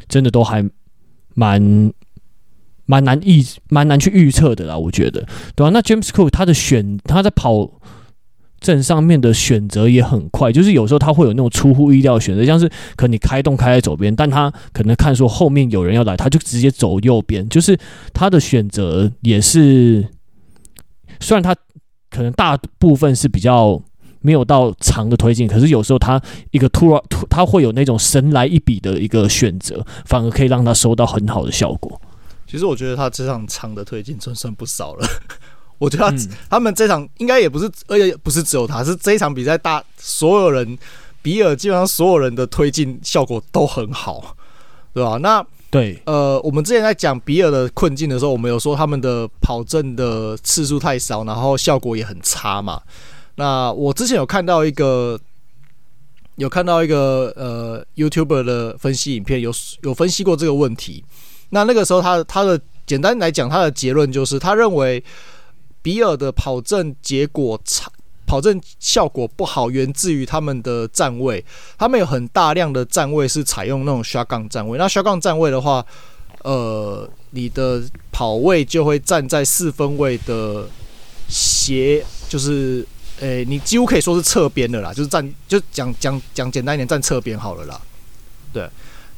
[0.09, 0.67] 真的都还
[1.35, 1.93] 蛮
[2.87, 5.21] 蛮难预蛮难去预测的啦，我觉得，
[5.55, 5.69] 对吧、啊？
[5.69, 7.69] 那 James Cook 他的选他在跑
[8.59, 17.77] 阵上面的选择也很快，就是有时候他会有那种出乎意料的选择，像是可能你开洞开在左边，但他可能看说后面有人要来，他就直接走右边，就是
[18.13, 20.07] 他的选择也是，
[21.19, 21.55] 虽然他。
[22.09, 23.79] 可能大部分是比较
[24.21, 26.19] 没有到长的推进，可是有时候他
[26.51, 32.01] 一个突然突，他会有那种神来一笔的一个选择，反而可以让他收到很好的效果。
[32.47, 35.05] 其实我觉得他这场长的推进真算不少了。
[35.77, 40.77] 我觉得他、嗯、他们这场应该也不是，而且不是只有他，是这一场比赛大所有人
[41.21, 44.35] 比尔基本上所有人的推进效果都很好，
[44.93, 45.17] 对吧？
[45.21, 45.45] 那。
[45.69, 52.81] 对，呃，我们之前在讲比尔的困境的时候，我们有说他们的跑阵的次数太少，然后效果也很差嘛。
[53.35, 55.19] 那我之前有看到一个，
[56.37, 61.03] 有看到一个呃 YouTuber 的分析影片，有有分析过这个问题。
[61.49, 65.03] 那那个时候他他的简单来讲，他的结论就是他认为
[65.81, 67.91] 比尔的跑阵结果差。
[68.25, 71.41] 跑阵效果不好，源自于他们的站位。
[71.77, 74.77] 他们有很大量的站位是采用那种 shotgun 站位。
[74.77, 75.85] 那 shotgun 站位的话，
[76.43, 80.67] 呃，你的跑位就会站在四分位的
[81.29, 82.85] 斜，就是，
[83.21, 87.79] 诶、欸，你几乎可以说是侧边的啦，就是站，就讲讲讲简单一点，站侧边好了啦。
[88.51, 88.69] 对，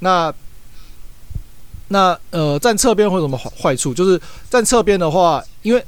[0.01, 0.31] 那
[1.87, 3.91] 那呃，站侧边会有什么坏处？
[3.91, 5.83] 就是站侧边的话，因为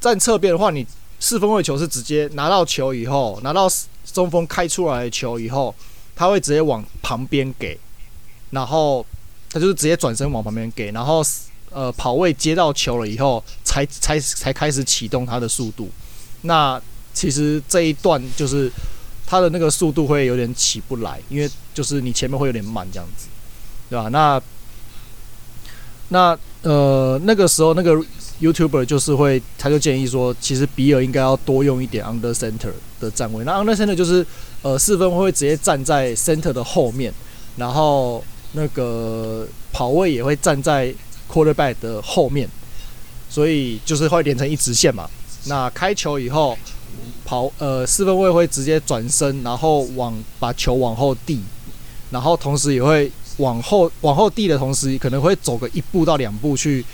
[0.00, 0.86] 站侧边的话，你
[1.18, 3.68] 四分卫球是直接拿到球以后，拿到
[4.12, 5.74] 中锋开出来的球以后，
[6.14, 7.76] 他会直接往旁边给，
[8.50, 9.04] 然后
[9.50, 11.20] 他就是直接转身往旁边给，然后
[11.70, 15.90] 呃跑位接到球了以后，才 才才开始启动他的速度。
[16.42, 16.80] 那
[17.12, 18.70] 其实这一段就是
[19.26, 23.26] 他的那个速度会有点起不来，因为就是你前面会有点慢这样子，
[23.90, 24.08] 对吧？
[24.10, 24.40] 那
[26.10, 28.00] 那呃那个时候那个。
[28.40, 32.70] YouTuber 就是会，他就建议说，其实比尔应该要多用一点 under center
[33.00, 33.44] 的站位。
[33.44, 34.24] 那 under center 就是，
[34.62, 37.12] 呃，四分会直接站在 center 的后面，
[37.56, 40.94] 然后那个跑位也会站在
[41.28, 42.48] quarterback 的后面，
[43.28, 45.10] 所以就是会连成一直线嘛。
[45.46, 46.56] 那开球以后，
[47.24, 51.40] 跑呃四分位会直接转身，然后往把球往后递，
[52.12, 56.84] 然后同时也会往后往后递的同时，可能会走个一步到两步去。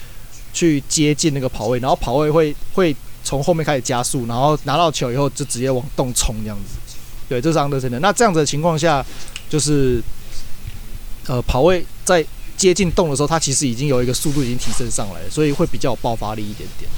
[0.55, 6.79] 去接近那个跑位，然后跑位会会从后面开始加速，然后拿到球以后就直接往洞冲这样子。
[7.29, 7.99] 对，这是 under center。
[7.99, 9.05] 那这样子的情况下，
[9.51, 10.01] 就是
[11.27, 12.25] 呃跑位在
[12.57, 16.89] 接近洞的时候，它其实已经有一个速度已经提升上来了，所以会比较有爆发力一点点，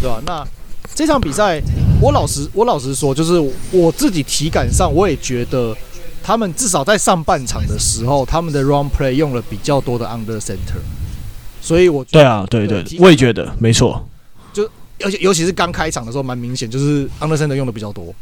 [0.00, 0.22] 对吧？
[0.26, 0.46] 那
[0.94, 1.60] 这场比赛，
[2.00, 5.76] 我老实我老实说，就是我自己体感上，我也觉得
[6.22, 10.80] 他们至少在上半场的时候，他们的 run play 用了比较多的 under center。
[11.60, 14.08] 所以我觉得，对啊，对对，我也觉得没错。
[14.52, 14.68] 就
[15.04, 18.14] 而且尤其是刚开场的时候，蛮明显，就是 under center 用的比较多，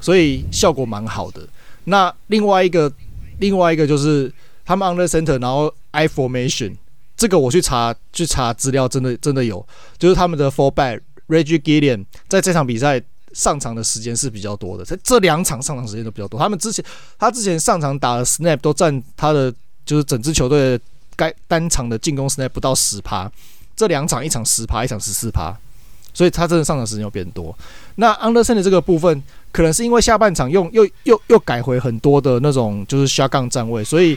[0.00, 1.46] 所以效果蛮好的。
[1.84, 2.90] 那另外一个，
[3.38, 4.32] 另外一个就是
[4.64, 6.74] 他们 under center，然后 I formation，
[7.16, 9.64] 这个我去查去查资料，真的真的有，
[9.98, 13.00] 就是他们的 fullback Reggie Gillian 在这场比赛
[13.32, 16.40] 上场的时间是比较多的，在这两场上场时间都比较多。
[16.40, 16.84] 他们之前
[17.18, 19.52] 他之前上场打的 snap 都占他的
[19.84, 20.84] 就是整支球队的。
[21.16, 23.30] 该单场的进攻时间不到十趴，
[23.74, 25.56] 这两场一场十趴，一场十四趴，
[26.14, 27.56] 所以他真的上场时间有变多。
[27.96, 34.16] 那 under center 的这个部分，可能是因为下半场用又又又改回很多的那种就是 shotgun 站位，所以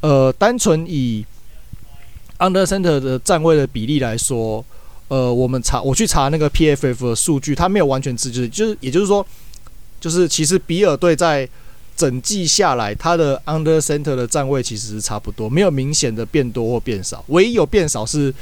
[0.00, 1.24] 呃，单纯以
[2.38, 4.64] under center 的站位的比例来说，
[5.08, 9.24] 呃，我们查我去查那个 PFF 的数据，它没有完全支持，就是也就是说，
[10.00, 11.48] 就是其实比尔队在
[12.00, 17.22] 整季下来，他的 under center 的站位其实是差不多，没有明显的变多或变少。
[17.28, 18.32] 唯一有变少是，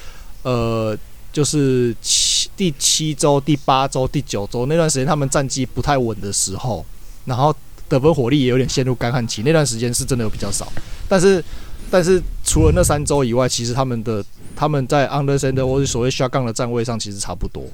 [0.44, 0.96] 呃，
[1.32, 6.86] 就是七第七周、第八周、第九周那段时间，他们战绩不太稳的时候，
[7.24, 7.52] 然后
[7.88, 9.42] 得分火力也有点陷入干旱期。
[9.42, 10.72] 那段时间是真的有比较少，
[11.08, 11.44] 但是
[11.90, 17.64] 但是除了那三周以外，其实他们的他们在 under center 或是所谓 shotgun 的站位上其实差不多。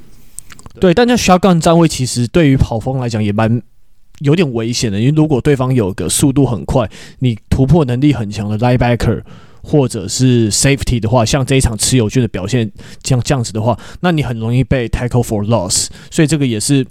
[0.80, 3.60] 对，但在 shotgun 站位其实对于跑锋来讲也蛮。
[4.20, 9.22] 有点危险的，因为如果对方有个速度很快、你突破能力很强的 linebacker
[9.62, 12.70] 或者是 safety 的话，像这一场持有军的表现
[13.02, 15.88] 这样这样子的话，那你很容易被 tackle for loss。
[16.10, 16.86] 所以这个也是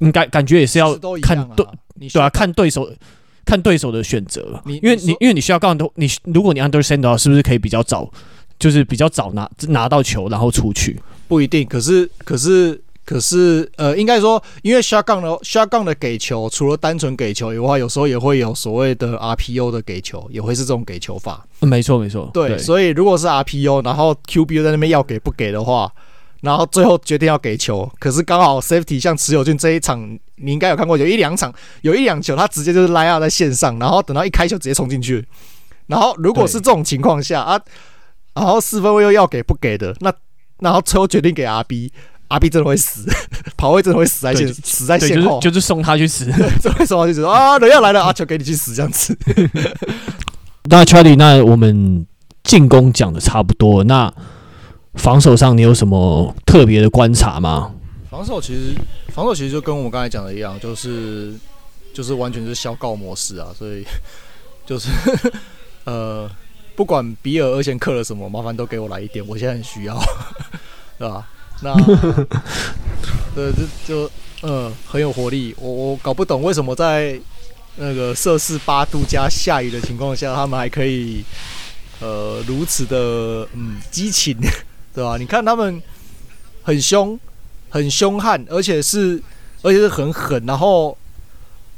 [0.00, 1.66] 应该感觉也是要看对
[2.12, 2.92] 对啊，看对手
[3.44, 4.62] 看对手的选择。
[4.66, 8.10] 因为你因为你需要告诉你，如果你 understand 的话，是不是可以比较早，
[8.58, 11.00] 就是比较早拿拿到球然后出去？
[11.26, 12.80] 不一定，可是可是。
[13.10, 21.44] 可是，呃，应该说，因为 shotgun 的 shotgun 的给球，除了单纯给球以外，有时候也会有所谓的 RPO 的给球，也会是这种给球法。
[21.58, 22.30] 嗯，没错，没错。
[22.32, 25.92] 对，对，所以如果是 RPO，然后 QB 在那边要给不给的话，
[26.42, 35.26] 然后最后决定要给球，可是刚好 safety 像持有俊这一场，你应该有看过，有一两场，有一两球他直接就是 line up 在线上，然后等到一开球直接冲进去。
[35.88, 37.60] 然后如果是这种情况下啊，
[38.34, 40.14] 然后四分卫又要给不给的，那
[40.60, 41.90] 然后最后决定给 RB。
[42.30, 43.04] 阿 B 真的会死，
[43.56, 46.26] 跑位真的会死在线，死在线后，就是、就是送他去死，
[46.62, 47.58] 就会送他去死啊！
[47.58, 49.16] 人要来了，阿球给你去死这样子。
[50.70, 52.06] 那 Charlie，那我们
[52.44, 54.12] 进攻讲的差不多，那
[54.94, 57.72] 防守上你有什么特别的观察吗？
[58.08, 58.74] 防守其实，
[59.12, 61.34] 防守其实就跟我们刚才讲的一样，就是
[61.92, 63.84] 就是完全是消告模式啊，所以
[64.64, 64.88] 就是
[65.84, 66.30] 呃，
[66.76, 69.98] 不管比尔二线克了什么，麻烦都给我来一点，我现在很需要，
[70.96, 71.26] 对吧？
[71.62, 71.74] 那，
[73.34, 74.10] 对，就就
[74.42, 75.54] 嗯，很有活力。
[75.58, 77.20] 我我搞不懂为什么在
[77.76, 81.22] 那个摄氏八度加下雨的情况下，他们还可以
[82.00, 84.36] 呃如此的嗯激情，
[84.94, 85.16] 对吧？
[85.18, 85.82] 你看他们
[86.62, 87.18] 很凶，
[87.68, 89.22] 很凶悍，而且是
[89.62, 90.44] 而且是很狠。
[90.46, 90.96] 然后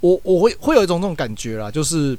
[0.00, 2.16] 我我会会有一种这种感觉啦，就是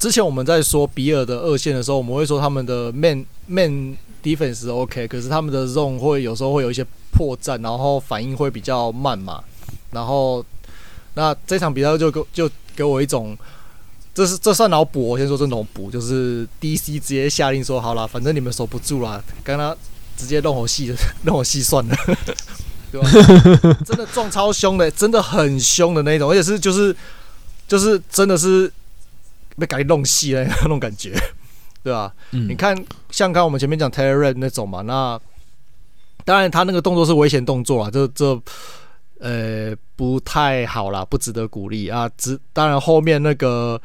[0.00, 3.96] 之前我们在说比尔的二线的时候，我们会说他们的 man man。
[4.22, 9.42] defense OK，可是他们的 zone 会有时候会有一些破绽，然后反应会比较慢嘛。
[9.92, 10.44] 然后
[11.14, 13.34] 那这场比赛就给就给我一种，
[14.12, 15.08] 这是这算脑补。
[15.08, 19.74] 我先说这种补，就是 DC 直接下令说好了，反正你们守不住了，跟他
[20.18, 21.96] 直接弄我细，弄我细算了，
[22.92, 23.10] 对吧？
[23.86, 26.94] 真的撞超凶的，真的很凶的那种，而且是就是
[27.66, 28.70] 就是真的是
[29.60, 31.12] 被赶紧弄细了 那种感觉。
[31.82, 32.12] 对吧？
[32.32, 32.76] 嗯，你看，
[33.10, 35.18] 像刚我们前面讲 Taylor Rapp 那种嘛，那
[36.26, 38.38] 当然他那个动作是危险动作啊，这这
[39.18, 42.06] 呃不太好啦，不值得鼓励啊。
[42.18, 43.80] 只当然后面那个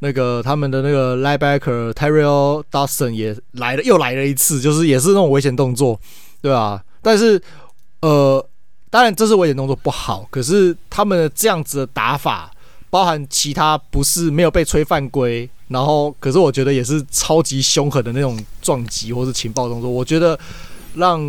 [0.00, 6.00] 那个他们的那个 linebacker Tyrel Dawson 也来了，又来了一次，就是也是那种危险动作，
[6.42, 6.82] 对吧？
[7.00, 7.40] 但是
[8.00, 8.44] 呃，
[8.90, 12.50] 当然这是危险动作不好，可是他们的这样子的打法，
[12.90, 15.48] 包含其他不是没有被吹犯规。
[15.68, 19.88] 然后，可是我觉得也是超级凶狠的那种撞击或是情报动作。
[19.88, 20.36] 我觉得
[20.94, 21.20] 让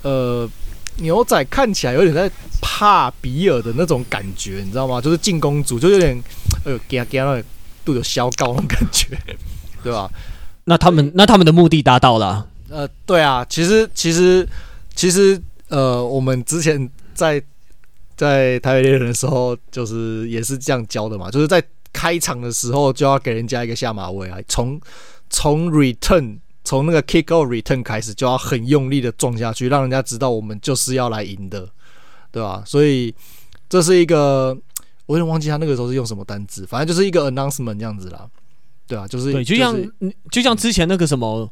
[0.00, 0.48] 呃
[0.96, 2.30] 牛仔看起来有点在
[2.62, 4.98] 怕比尔的那种感觉，你知道吗？
[4.98, 6.16] 就是进攻组就有点
[6.64, 7.42] 哎呦给给那
[7.84, 9.08] 都有消高那种感觉，
[9.84, 10.10] 对吧？
[10.64, 12.46] 那他们那他们的目的达到了？
[12.70, 14.48] 呃，对啊，其实其实
[14.94, 17.42] 其实呃，我们之前在
[18.16, 21.62] 在台北猎人的时候，就是也是这样教的嘛，就是在。
[21.94, 24.38] 开场的时候就要给人家一个下马威啊！
[24.48, 24.80] 从
[25.28, 31.68] 从 return 从那个 kick off return 开始就要很用力的撞下去，让人家知道我们就是要来赢的，
[32.30, 32.62] 对吧？
[32.64, 33.14] 所以
[33.68, 34.56] 这是一个，
[35.04, 38.26] 我有点忘记他那个时候是用什么单字，反正就是一个 announcement 这样子啦，
[38.86, 41.46] 对啊，就是对，就像、就是、就像之前那个什么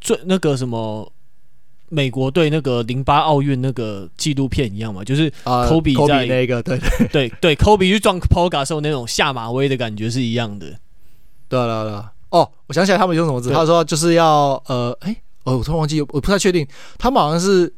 [0.00, 1.12] 最那个什么。
[1.90, 10.66] 美国队那个零八奥运那个纪录片一样嘛，就是科比在那个对对对对，科比 去撞 Polga 时候那种下马威的感觉是一样的。
[11.48, 16.64] 对了对了，哦，我想起来他们用什么字，他说就是要呃，哎，哦，我突然忘记，我不太确定，
[16.96, 17.72] 他们好像是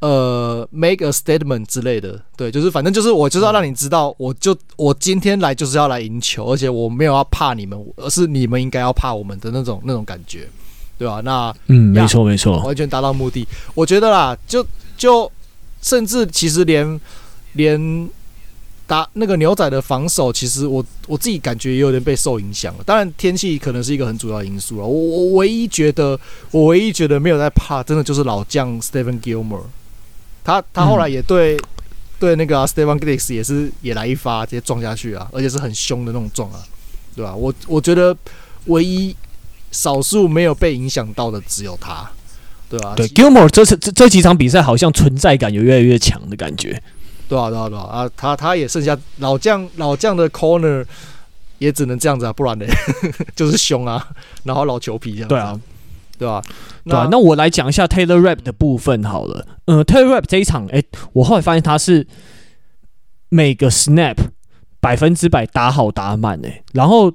[0.00, 10.48] 呃 make a statement 之类的，对，就是反正就是我就是要让你知道，我就我今天来就是要来赢球，而且我没有要怕你们，而是你们应该要怕我们的那种那种感觉。
[10.98, 11.20] 对吧？
[11.24, 13.46] 那嗯，没错没错，完全达到目的。
[13.74, 14.66] 我觉得啦，就
[14.96, 15.30] 就
[15.82, 17.00] 甚至其实连
[17.52, 18.08] 连
[18.86, 22.84] 打那个牛仔的防守，其实我我自己感觉也有点被受影响了。
[22.84, 24.86] 当然天气可能是一个很主要因素了。
[24.86, 26.18] 我我唯一觉得，
[26.50, 29.64] 我唯一觉得没有在怕，真的就是老将 Stephen Gilmore。
[30.44, 31.58] 他他后来也对
[32.20, 36.62] 对那个、啊、Stephen Diggs 也是也来一发，直接撞下去啊，而且是很凶的那种撞啊，
[37.16, 37.34] 对吧、啊？
[37.34, 38.16] 我我觉得
[38.66, 39.14] 唯一
[39.76, 42.08] 少数没有被影响到的只有他，
[42.70, 42.94] 对吧、啊？
[42.96, 46.82] 对，Gilmore 这次这这几场比赛好像存在感有越来越强的感觉，
[47.28, 50.84] 对啊，对啊，对啊，啊，他他也剩下老将老将的 Corner
[51.58, 52.64] 也只能这样子啊，不然呢
[53.36, 54.08] 就是凶啊，
[54.44, 55.60] 然后老球皮这样子，对啊。
[56.18, 56.42] 对吧、啊？
[56.82, 59.46] 对啊，那我来讲一下 Taylor Rapp 的部分好了。
[59.66, 62.06] 嗯、呃，Taylor Rapp 这一场，哎，我后来发现他是
[63.28, 64.16] 每个 snap
[64.80, 66.62] 百分之百打好打满哎。
[66.72, 67.12] 然后，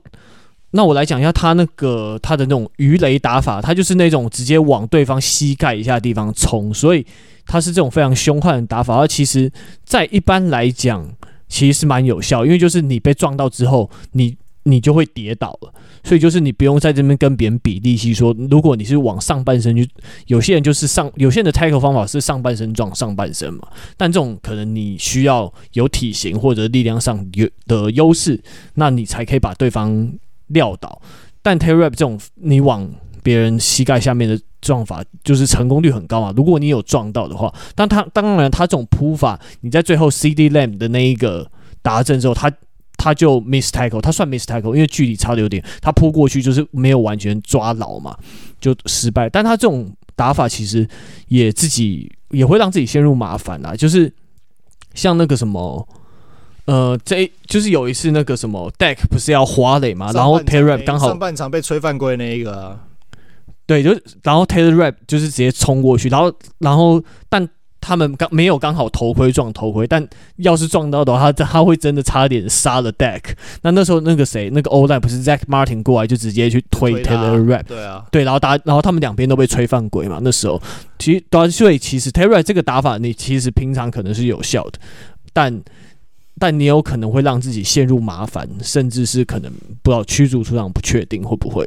[0.72, 7.06] 那我来讲一下他那个他的那种鱼雷打法，他就是那种直接往对方膝盖以下的地方冲，所以
[7.46, 8.96] 他是这种非常凶悍的打法。
[8.98, 9.52] 而其实，
[9.84, 11.08] 在一般来讲，
[11.48, 14.38] 其实是蛮有效，因为就是你被撞到之后，你。
[14.66, 18.14] 你就会跌倒了，所以就是你不用在这边跟别人比力气。
[18.14, 19.90] 说如果你是往上半身去，
[20.28, 23.68] 有些人就是上，有些人的 tackle 方法是上半身撞上半身嘛。
[23.98, 28.40] 但这种可能你需要有体型或者力量上有的优势，
[28.76, 30.14] 那你才可以把对方
[30.54, 31.02] 撂倒。
[31.42, 32.90] 但 tail wrap 这种你往
[33.24, 36.34] 别人膝盖下面的撞法，就是成功率很高嘛。
[36.36, 41.50] 如果你有撞到的话，但他当然他这种扑法，你在最后 CD Lamb 的那一个
[41.82, 42.52] 达阵之后，他。
[43.04, 48.16] 他就 miss tackle，他算 miss tackle，因为距离差的有点，他扑过去就是没有完全抓牢嘛，
[48.60, 49.28] 就失败。
[49.28, 50.88] 但他这种打法其实
[51.28, 54.14] 也自己也会让自己陷入麻烦啦，就是
[54.94, 55.88] 像那个什么，
[56.72, 62.80] 呃，这就是有一次那个什么 Deck 不是要滑垒嘛，然后 Taylor 刚好上半场被吹犯规那一个、啊，
[63.66, 63.92] 对，就
[64.24, 67.48] 然后 Taylor 就是直接冲过去，然后然后但。
[67.84, 73.22] 他们刚没有刚好头盔撞头盔，但要是撞到的话，他他会真的差点杀了 Deck。
[73.64, 80.20] 那那时候那个谁，那个 O-line 不是 Zach Martin 过来就直接去推 Taylor 对啊，对，然后打，然后他们两边都被吹犯规嘛。
[80.22, 80.62] 那时候
[81.00, 84.80] 其实对，所以其实 Taylor 这个打法，你其实平常可能是有效的，
[85.34, 85.52] 但
[86.42, 91.64] 但你有可能会让自己陷入麻烦，甚至是可能不知道驱逐出场，不确定会不会。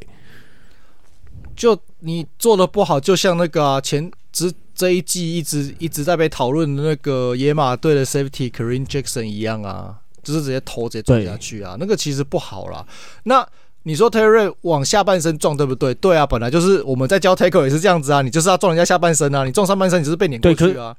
[1.54, 4.52] 就你做的不好，就像那个、啊、前之。
[4.76, 12.84] 这一季一直一直在被讨论的那个野马队的 Safety Kareem Jackson 一样啊，就是直接头直接撞下去啊，那个其实不好啦。
[13.22, 13.46] 那
[13.84, 15.94] 你说 Taylor 往下半身撞对不对？
[15.94, 20.96] 对啊，本来就是我们在教 Tackle 也是这样子啊，你就是要撞人家下半身啊，你撞上半身你就是被碾过去啊。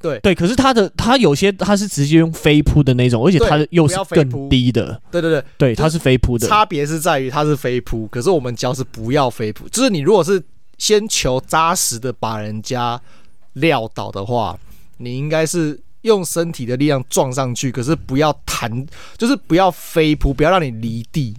[0.00, 5.00] 对对，可是它的它有些它是直接用飞扑的那种，而且它的又是更低的。
[5.10, 6.46] 对对对对，它是飞扑的。
[6.46, 10.42] 差别是在于它是飞扑，可是我们教是不要飞扑，就是你如果是
[10.78, 13.00] 先求扎实的把人家。
[13.54, 14.56] 撂倒的话，
[14.98, 18.86] 你应该是用身体的力量撞上去，可是不要弹，
[19.16, 21.34] 就是不要飞扑，不要让你离地，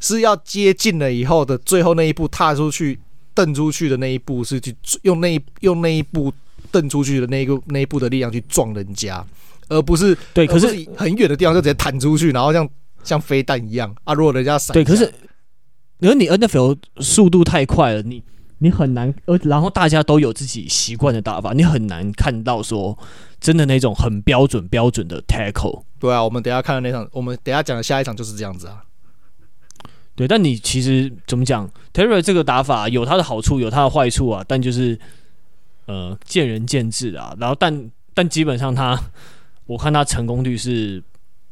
[0.00, 2.98] 是要接近了以后的最后那一步踏出去，
[3.32, 6.32] 蹬出去的那一步是去用那一用那一步
[6.66, 9.24] 蹬出去的那一个那一步的力量去撞人家，
[9.68, 12.68] 而不是对，可是很远的地方就直接弹出去，然后像
[13.02, 14.14] 像飞弹一样啊！
[14.14, 15.12] 如果人家闪，对，可是
[16.00, 18.22] 因为你 NFL 速度太快了，你。
[18.58, 22.98] 你很难，呃，然后大家都有自己习惯的打法，你很难看到说
[23.38, 25.82] 真的那种很标准标准的 tackle。
[25.98, 28.82] 对啊，我们等下看的那场，我们等下讲的下一场就是这样子啊。
[30.14, 34.98] 对，但你其实怎么讲，Terry 这个打法有它的好处，有它的坏处啊，但就是
[35.86, 37.34] 呃见仁见智啊。
[37.40, 38.98] 然后但但基本上他，
[39.66, 41.02] 我看他成功率是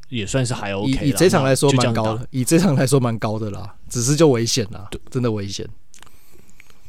[0.09, 1.09] 也算是还 OK 以。
[1.09, 5.66] 以这场来说蛮高的，以这场来说蛮高的啦，只是就危险啦，真的危险。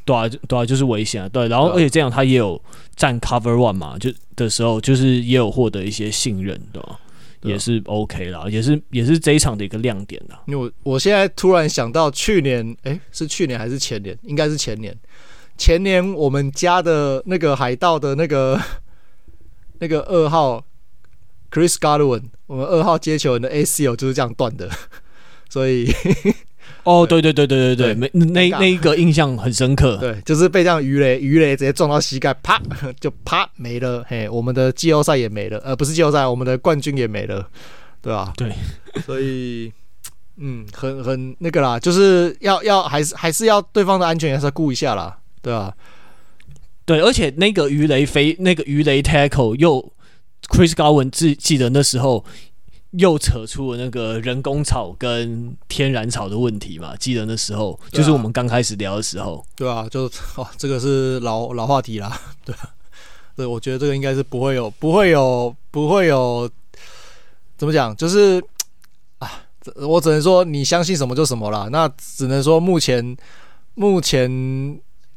[0.04, 1.28] 对啊，对啊，就是危险啊。
[1.28, 2.62] 对，然后而且这样他也有
[2.94, 7.00] 占 cover one 嘛，就的时候就是也有获得一些信任，对吧？
[7.42, 10.40] 也是 OK 啦，也是也是这一场的一个亮点啦。
[10.46, 14.16] 因为我我现在突然想到，去年哎，是去年还是前年？
[14.22, 14.96] 应该是前年。
[15.56, 18.60] 前年我们家的那个海盗的那个
[19.80, 20.64] 那个二号
[21.50, 24.70] Chris Godwin，我们二号接球人的 ACL 就是这样断的，
[25.48, 25.92] 所以。
[26.82, 29.96] 哦，对对对对对对，没那那一个印象很深刻。
[29.96, 32.62] 对，就是被这样鱼雷鱼雷直接撞到膝盖，啪
[33.00, 34.04] 就啪没了。
[34.06, 37.48] 嘿，我们的季后赛也没了，呃，不是季后赛，我们的冠军也没了，
[38.00, 38.32] 对吧？
[38.36, 38.52] 对，
[39.04, 39.72] 所以
[40.36, 45.72] 嗯，很很那个啦，就是要要还是还是要对方的安全还是要顾一下啦，对吧？
[46.84, 49.92] 对，而且那个鱼雷飞那个鱼雷 tackle 又
[50.48, 52.24] Chris Godwin 记记得那时候。
[52.92, 56.96] 又扯出了那个人工草跟天然草的问题嘛？
[56.96, 60.04] 记得那时候，啊、就是我们刚开始聊的时候，对啊，就
[60.36, 62.54] 哦，这个是老老话题啦， 对，
[63.36, 66.48] 对，我觉得这个应该是不会有，不会有，不会有，
[67.58, 67.94] 怎么讲？
[67.96, 68.42] 就是
[69.18, 69.30] 啊，
[69.74, 71.68] 我只能说你相信什么就什么啦。
[71.70, 73.14] 那只能说目前
[73.74, 74.30] 目前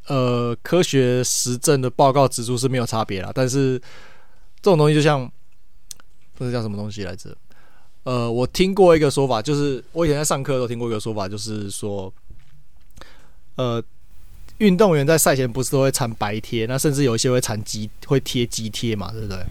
[0.09, 3.79] 呃科学实证的报告指出是没有差别啦，但是
[4.61, 5.31] 这种东西就像。
[6.37, 7.35] 这是叫什么东西来着？
[8.03, 12.13] 呃，我听过一个说法，就是我以前在上课都听过一个说法，就是说，
[13.55, 13.83] 呃，
[14.59, 19.45] 运动员在赛前不是都会缠白贴，那甚至有一些会缠肌，会贴肌贴嘛，对不对？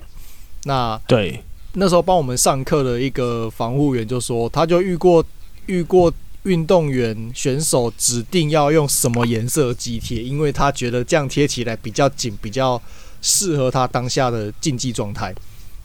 [0.65, 1.45] 那对，
[1.75, 5.23] 那时候帮我们上课的一个防护员就说，他就遇过
[5.67, 6.11] 遇过
[6.49, 12.81] 运动员选手指定要用什么颜色肌贴，因为他觉得这样贴起来比较紧，比较
[13.21, 15.35] 适合他当下的竞技状态。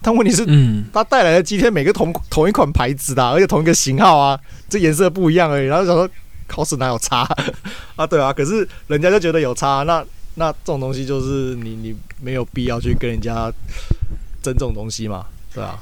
[0.00, 4.38] 但问题是，嗯，他带来的肌贴每个同同一款牌子的，而且同一个型号啊，
[4.68, 5.66] 这颜色不一样而已。
[5.66, 6.08] 然后想说，
[6.46, 7.26] 考试哪有差
[7.96, 8.06] 啊？
[8.06, 10.04] 对啊，可是人家就觉得有差，那
[10.34, 13.50] 那这种东西就是你你没有必要去跟人家
[14.42, 15.24] 争这种东西嘛？
[15.54, 15.80] 对啊，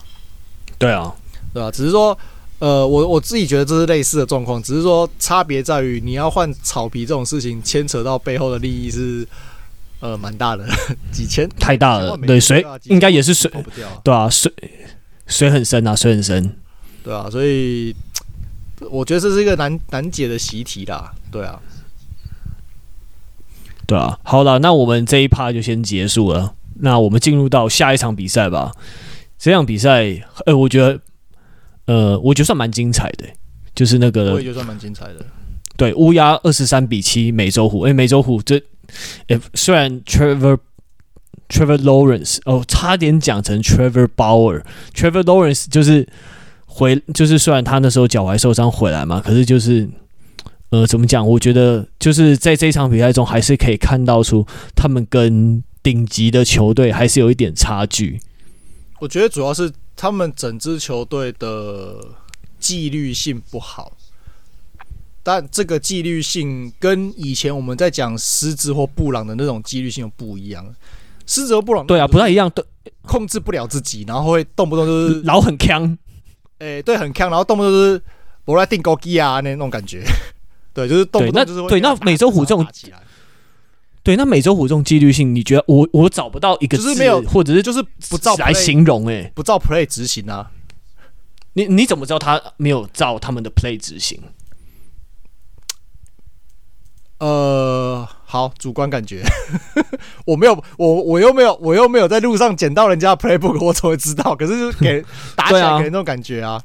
[0.78, 1.12] 对啊，
[1.52, 1.68] 对啊。
[1.70, 2.16] 只是说，
[2.62, 9.26] 呃，我我自己觉得这是类似的状况，只是说差别在于你要换草皮这种事情，牵扯到背后的利益是。
[9.98, 10.66] 呃，蛮大的，
[11.14, 13.48] 几千 太大了，对，水应该也是水，
[14.02, 14.52] 对啊，水
[15.28, 16.56] 水很深啊，水很深，
[17.04, 17.94] 对啊，所以
[18.90, 21.60] 我觉得这是一个难难解的习题啦，对啊，
[23.86, 28.72] 对啊，好了，那我们这一趴就先结束了，那我们进入到下一场比赛吧。
[29.38, 30.98] 这场比赛，呃，我觉得，
[31.86, 33.26] 呃，我觉得算蛮精彩的，
[33.74, 35.24] 就是那个，我也觉得算蛮精彩的，
[35.76, 38.62] 对，乌鸦二十三比七美洲虎，哎，美洲虎这。
[39.28, 40.58] 诶，虽然 Trevor
[41.48, 46.06] Trevor Lawrence 哦，差点讲成 Trevor Bauer，Trevor Lawrence 就是
[46.66, 49.88] 回，就是虽然他那时候脚踝受伤回来嘛，可是就是
[50.68, 51.26] 呃，怎么讲？
[51.26, 58.20] 我觉得就是在这场比赛中，还是可以看到出他们跟顶级的球队还是有一点差距。
[59.00, 62.04] 我觉得主要是他们整支球队的
[62.58, 63.92] 纪律性不好。
[65.24, 70.66] 但这个纪律性跟以前我们在讲狮子或布朗的那种纪律性又不一样。
[71.26, 72.64] 狮子和布朗对啊，不太一样，对，
[73.02, 75.96] 控制不了自己，然后会动不动就是老很强，
[76.58, 78.02] 哎，对，很强，然后动不动就是
[78.44, 80.02] 我来定高基啊那种感觉。
[80.74, 82.66] 对，就是动不动就是对，那美洲虎这种，
[84.02, 87.80] 对，那美洲虎这种纪律性，你觉得我我找不到一个字，就是没有，或者是就是
[88.10, 90.50] 不照来形容，哎，不照 play 执行啊？
[91.54, 94.20] 你你怎么知道他没有照他们的 play 执行？
[97.18, 99.22] 呃，好，主观感觉，
[100.26, 104.34] 我没有，我我又没有，我又没有在路上捡到人家的 playbook，我怎么会知道？
[104.34, 105.04] 可是就给
[105.36, 106.60] 打起来给人那种感觉啊，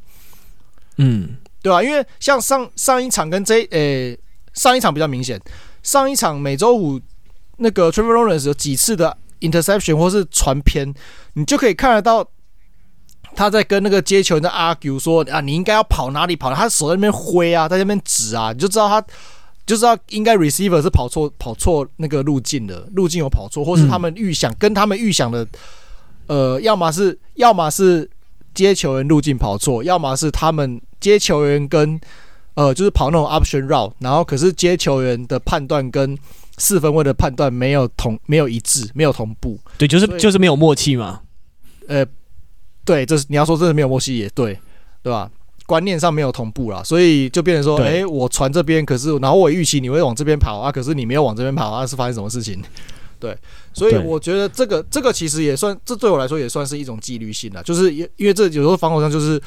[0.97, 1.83] 嗯，对吧、啊？
[1.83, 4.19] 因为像上上一场跟这，诶、欸，
[4.55, 5.39] 上一场比较明显，
[5.83, 6.99] 上一场美洲虎
[7.57, 10.93] 那个 Trevor Lawrence 有几次的 interception 或是传偏，
[11.33, 12.27] 你就可以看得到
[13.35, 16.53] 他在跟那个接球人在 argue 说啊，你应该要跑哪里跑？
[16.53, 19.05] 他手在那边挥啊，在那边指啊，你就知道他。
[19.65, 25.45] 就知道应该 receiver 是跑错跑错那个路径的，路径有跑错，或是他们预想、嗯、跟他们预想的，
[26.27, 28.09] 呃，要么是要么是
[28.53, 31.99] 接球员路径跑错，要么是他们接球员跟
[32.53, 36.17] 呃就是跑那种 option route，然后可是接球员的判断跟
[36.57, 41.21] 四分位的判断没有同没有一致，没有同步，对，就是就是没有默契嘛，
[41.87, 42.05] 呃，
[42.83, 44.59] 对，这是你要说真的没有默契也对，
[45.01, 45.29] 对吧？
[45.65, 52.61] 观念上没有同步啦，所以就变成说，哎、欸，我传这边，可是然后我预期你会往这边跑啊，可是你没有往这边跑啊，是发生什么事情？
[53.19, 53.37] 对，
[53.73, 59.41] 所以我觉得这个这个其实也算，这对我来说也算是一种纪律性啦，就是因因为这有时候防守上就是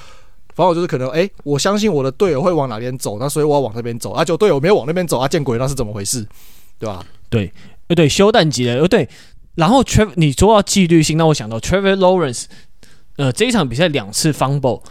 [0.54, 6.26] 防守就是可能，哎、欸，我相信我的队友会往哪边走，那所以我要往这边走啊，就队友没有往那边走啊，见鬼，那是怎么回事？
[6.80, 7.06] 对吧？
[7.28, 7.52] 对，
[7.86, 9.08] 呃，对，休战级的，呃，对，
[9.54, 12.46] 然后 Trevor，你说到纪律性，那我想到 Trevor Lawrence，
[13.18, 14.82] 呃，这一场比赛两次 fumble。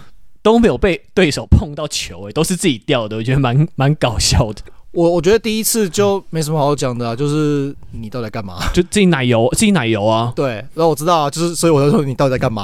[0.42, 4.62] 都没有被对手碰到球，欸，诶，都是自己掉的，我觉得蛮蛮搞笑的。
[4.92, 8.58] 我我觉得第一次就没什么好讲的啊，就是你到底在干嘛？
[8.74, 10.32] 就自己奶油，自己奶油啊。
[10.34, 12.64] 对，然后我知道啊，就是所以我就说你到底在干嘛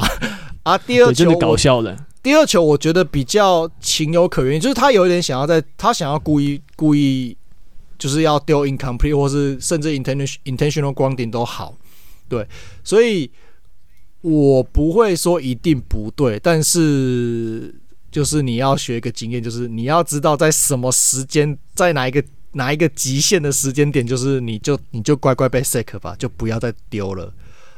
[0.63, 0.77] 啊？
[0.77, 7.35] 第二球搞笑的，第二球我觉得比较情有可原，就是他有一点想要在，他想要故意故意
[7.97, 11.75] 就是要丢 incomplete 或是甚至 intentional intentional grounding 都好，
[12.27, 12.47] 对，
[12.83, 13.31] 所以。
[14.27, 17.71] 我不会说一定不对，但是
[18.09, 22.23] 就是你要学一个经验，就是你要知道在什么时间，在哪一个
[22.53, 27.31] 哪一个极限的时间点，就是你就你就乖乖被 sack 吧，就不要再丢了。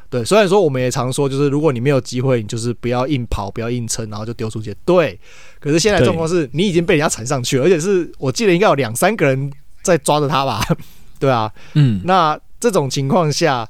[0.10, 4.74] 对，虽然说我们也常说，就是如果你没有机会，你就是不要硬跑，不要硬撑，然后就丢出去。
[4.86, 5.20] 对，
[5.60, 9.52] 可是现在状况是你已经被人家缠上去了，而且是我记得应该有两三个人
[9.88, 10.64] 在抓着他吧？
[11.20, 13.68] 对啊，嗯，那这种情况下。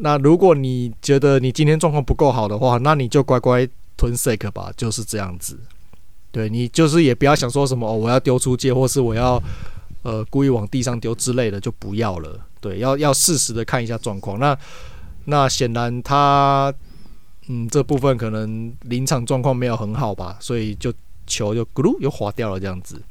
[0.00, 3.66] 那如果你觉得你今天状况不够好的话，那你就乖乖
[3.96, 5.58] 吞 sack 吧，就是这样子。
[6.30, 9.42] 对，你就是也不要想说什么哦，我要丢出界，或是我要
[10.02, 12.38] 呃故意往地上丢之类的，就不要了。
[12.60, 14.38] 对，要要适时的看一下状况。
[14.38, 14.56] 那
[15.24, 16.72] 那显然他
[17.48, 20.92] 嗯，这部分可能临场状况没有很好吧，所以就
[21.26, 23.02] 球就咕噜又滑掉了这样子。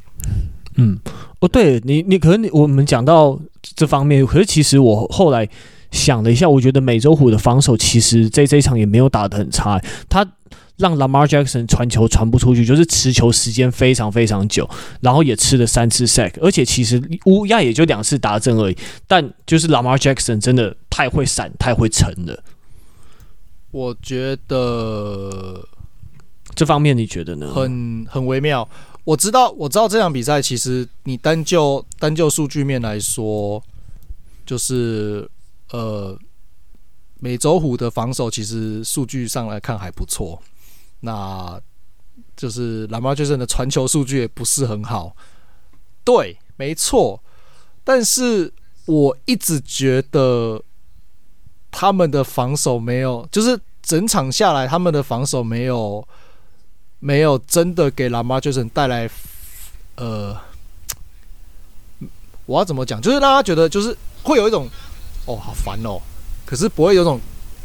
[0.77, 0.97] 嗯，
[1.39, 3.39] 哦，对你，你可能你我们讲到
[3.75, 5.47] 这方面，可是其实我后来
[5.91, 10.25] 想了一下，我觉得美洲虎的防守其实在这一场也没有打得很差，他。
[10.77, 14.69] 让 Lamar Jackson 传球传不出去，就是持球时间非常非常久，
[15.01, 18.77] 然后也吃了三次 sack，而且其实乌鸦也就两次达阵而已。
[19.07, 22.43] 但就是 Lamar Jackson 真的太会闪，太会沉了。
[23.71, 25.67] 我觉得
[26.53, 27.51] 这方面你觉得呢？
[27.51, 28.69] 很很微妙。
[29.07, 33.63] 我知道，我知道这场比赛其实你单就单就数据面来说，
[34.45, 35.25] 就是
[35.71, 36.19] 呃，
[37.21, 40.41] 美洲虎的防守其实数据上来看还不错。
[40.99, 41.57] 那
[42.35, 45.15] 就是 Lamar Jackson 的传球数据也不是很好，
[46.03, 47.23] 对，没错。
[47.85, 48.53] 但是
[48.87, 50.61] 我一直觉得
[51.71, 56.05] 他们的防守没有，就是整场下来他们的防守没有
[56.99, 59.09] 没有真的给 Lamar Jackson 带来，
[59.95, 60.35] 呃，
[62.45, 63.01] 我要怎么讲？
[63.01, 64.67] 就是让他觉得就是会有一种
[65.25, 65.99] 哦，好烦哦，
[66.45, 67.19] 可是不会有种，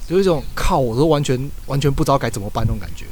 [0.09, 3.07] 有一种靠，我都完全完全不知道该怎么办那种感觉。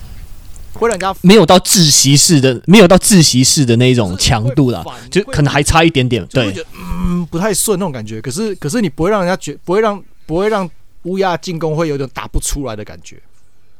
[0.73, 6.25] 会让人家没有到窒息式的，没有到窒息式的那种强度啦，就可能还差一点点。
[6.27, 8.23] 对，嗯，不太顺那种感觉。
[8.23, 10.71] 可是，可是你不会让人家觉，不会让，不会让
[11.03, 13.21] 乌鸦进攻会有点打不出来的感觉，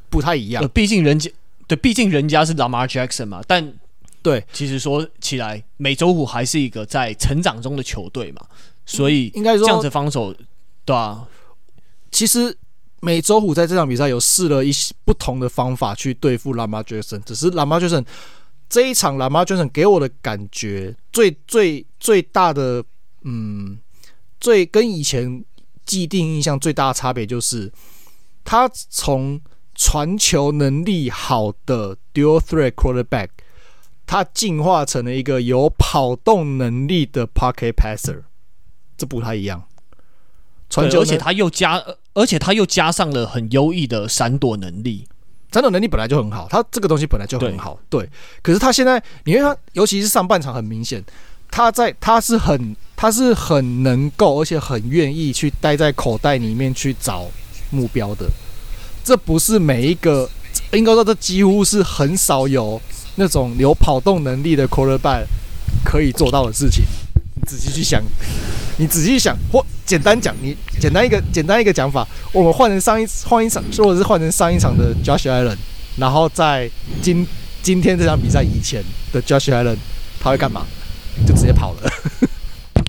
[0.09, 0.69] 不太一样。
[0.73, 1.31] 毕竟人家，
[1.71, 3.41] 对，毕竟人家是 Lamar Jackson 嘛。
[3.47, 3.73] 但
[4.21, 8.41] 对，其实说起来，美洲虎还是一个在成长中的球队嘛，
[8.85, 10.35] 所以应该说这样子防守，
[10.83, 11.27] 对啊，
[12.11, 12.57] 其实。
[13.03, 18.05] 美洲虎在这场比赛有试了一些不同的方法去对付 Lamar Jackson，只是 Lamar Jackson
[18.69, 22.85] 这一场 Lamar Jackson 给我的感觉最最最大的，
[23.23, 23.79] 嗯，
[24.39, 25.43] 最跟以前
[25.83, 27.73] 既定印象最大的差别就是，
[28.43, 29.41] 他从
[29.75, 33.29] 传球能力好的 Dual Threat Quarterback，
[34.05, 38.23] 他进化成了一个有跑动能力的 Pocket Passer，
[38.97, 39.63] 这不太一样。
[40.69, 41.83] 传球，而且他又加。
[42.13, 45.07] 而且他又加上了很优异的闪躲能力，
[45.49, 48.01] 闪躲能力本来就很好，他这个东西本来就很好，对。
[48.01, 48.09] 对，
[48.41, 51.01] 可是他现在，你看他尤其是上半场很明显，
[51.49, 57.31] 他在他是很他是很能够，而且很愿意去待在口袋里面去找
[57.69, 58.29] 目标的。
[59.03, 60.29] 这不是每一个，
[60.71, 62.81] 应该说这几乎是很少有
[63.15, 65.25] 那种有跑动能力的 quarterback
[65.83, 66.83] 可以做到的事情。
[67.35, 68.03] 你仔细去想，
[68.77, 69.65] 你仔细想或。
[69.83, 75.57] 简单讲，你简单一个简单一个讲法，我们换成上一换一场，或者是换成上一场的 Josh Allen，
[75.97, 76.69] 然后在
[77.01, 77.27] 今
[77.61, 78.81] 今天这场比赛以前
[79.11, 79.75] 的 Josh Allen，
[80.17, 80.65] 他会干嘛？
[81.27, 81.91] 就直接跑了。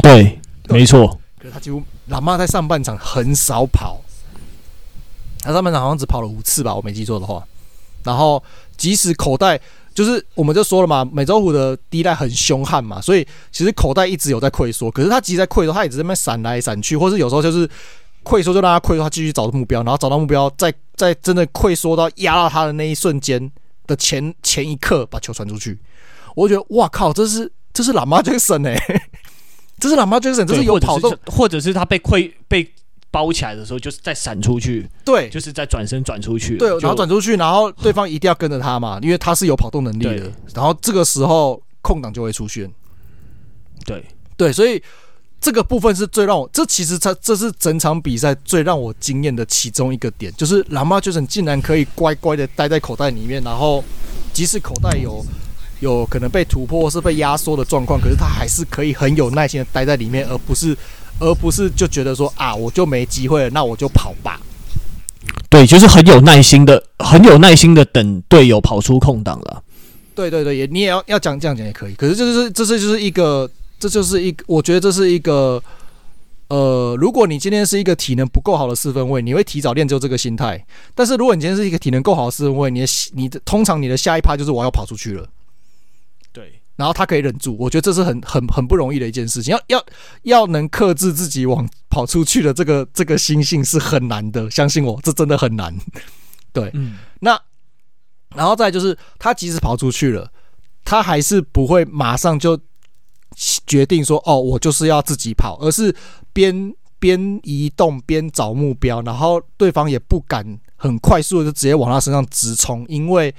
[0.00, 0.38] 对，
[0.70, 1.18] 没错。
[1.40, 4.00] 可是他几乎老妈在上半场很少跑，
[5.42, 7.44] 他上半场好像只跑了五次吧，我没记错的话。
[8.04, 8.42] 然后
[8.76, 9.60] 即使口袋。
[9.94, 14.90] 就是，我们就说了嘛，美洲虎的第一代很凶悍嘛，所以其实口袋一直有在溃缩。
[14.90, 17.68] 可是他即使在溃缩，他也只是在那闪来闪去，或是有时候就是
[18.24, 23.52] 溃缩就让他溃缩，他继续找目标，然后找到目标，在在真的溃缩到压到他的那一瞬间
[23.86, 25.78] 的前前一刻把球传出去。
[26.34, 28.74] 我觉得哇靠，这是这是 Lamar Jackson 哎，
[29.78, 32.72] 这是 Lamar Jackson，这是有跑动，或者是他被溃被。
[33.12, 40.32] 包起来的时候，就是再闪出去，对，就是再转身转出去，对，然后转出去，然后对方一定要跟着他嘛，因为他是有跑动能力的。
[40.54, 42.68] 然后这个时候空档就会出现，
[43.84, 44.02] 对
[44.36, 44.82] 对，所以
[45.38, 53.84] 这个部分是最让我，这其实他这是整场比赛最让我惊艳的其中一个点，就是 Lamar Jackson 竟然可以乖乖的待在口袋里面，然后
[54.32, 55.22] 即使口袋有
[55.80, 60.74] 有可能被突破或是被压缩的状况，可是他还是可以很有耐心的待在里面，而不是。
[61.18, 64.40] 而不是就觉得说啊，我就没机会了，那我就跑吧。
[65.48, 69.62] 对，就是很有耐心的，很有耐心的等队友跑出空档了。
[70.14, 71.94] 对对对，也你也要要讲这样讲也可以。
[71.94, 73.48] 可是这就是这是就是一个，
[73.78, 75.62] 这就是一个，我觉得这是一个，
[76.48, 80.62] 呃，如果你今天是一个体能不够好的四分位，你会提早练就这个心态。
[80.94, 85.26] 但是如果你今天是一个体能够好的四分位，你的你的通常你的下一趴就是我要跑出去了。
[86.82, 89.52] 然后他可以忍住，我觉得这是很很很不容易的一件事情。
[89.52, 89.86] 要要
[90.22, 95.72] 要能克制自己往跑出去的这个这个心性是很难的，相信我，这真的很难。
[96.52, 97.40] 对，嗯，那
[98.34, 100.28] 然后再就是，他即使跑出去了，
[100.84, 102.58] 他还是不会马上就
[103.64, 105.94] 决定说，哦，我就是要自己跑，而是
[106.32, 113.32] 边边移动边找目标，然后对方也不敢很快速的就直接往他身上直冲，因为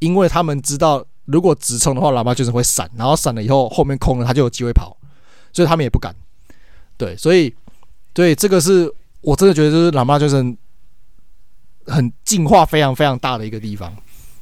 [0.00, 1.02] 因为他们知道。
[1.30, 4.96] 如果直冲的话，喇叭就是会闪，然后闪了以后后面空了，他就有机会跑，
[5.52, 6.14] 所以他们也不敢。
[6.96, 7.54] 对，所以
[8.12, 10.36] 对这个是我真的觉得就是喇叭就是，
[11.86, 13.92] 很进化非常非常大的一个地方，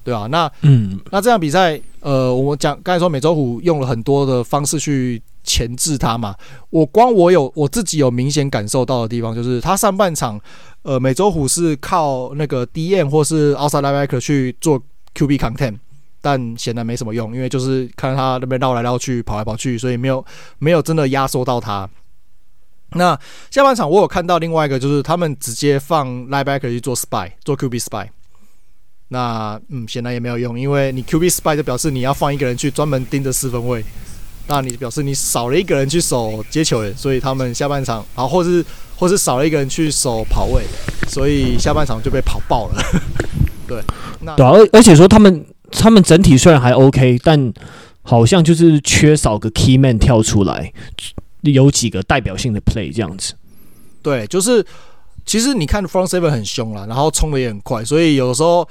[0.02, 0.26] 对吧、啊？
[0.26, 6.34] 那嗯，那这场比赛，呃，我们讲刚才说美洲虎用了很多的方式去钳制他嘛。
[6.70, 10.40] 我光我有我自己有明显感受到的地方，就是他上半场，
[10.82, 14.80] 呃，美洲虎是靠那个 DM 或是 outside linebacker 去做
[15.14, 15.76] QB contain，
[16.20, 20.24] 但显然没什么用，因为就是看他那边绕来绕去、跑来跑去，所以没有
[20.58, 21.88] 没有真的压缩到他。
[22.92, 23.18] 那
[23.50, 28.08] 下半场我有看到另外一个，就是他们直接放 l i e b a c k e r 去做 spy，做 QB spy。
[29.08, 33.84] 那嗯，显然也没有用，因为你 QB spy 就表示你要放一个人去专门盯着四分位，
[34.46, 38.64] 那你表示你少了一个人去守接球员，所以他们下半场啊，或是
[38.96, 40.62] 或是少了一个人去守跑位，
[41.08, 42.82] 所以下半场就被跑爆了。
[43.68, 43.82] 对，
[44.20, 47.52] 那对，而而且说他们他们整体虽然还 OK，但
[48.02, 50.72] 好像就是缺少个 key man 跳出来。
[51.42, 53.32] 有几个代表性的 play 这样子，
[54.02, 54.62] 对，就是
[55.24, 58.68] 其实你看 front seven 很凶啦，然后冲的也很快，所以有的时候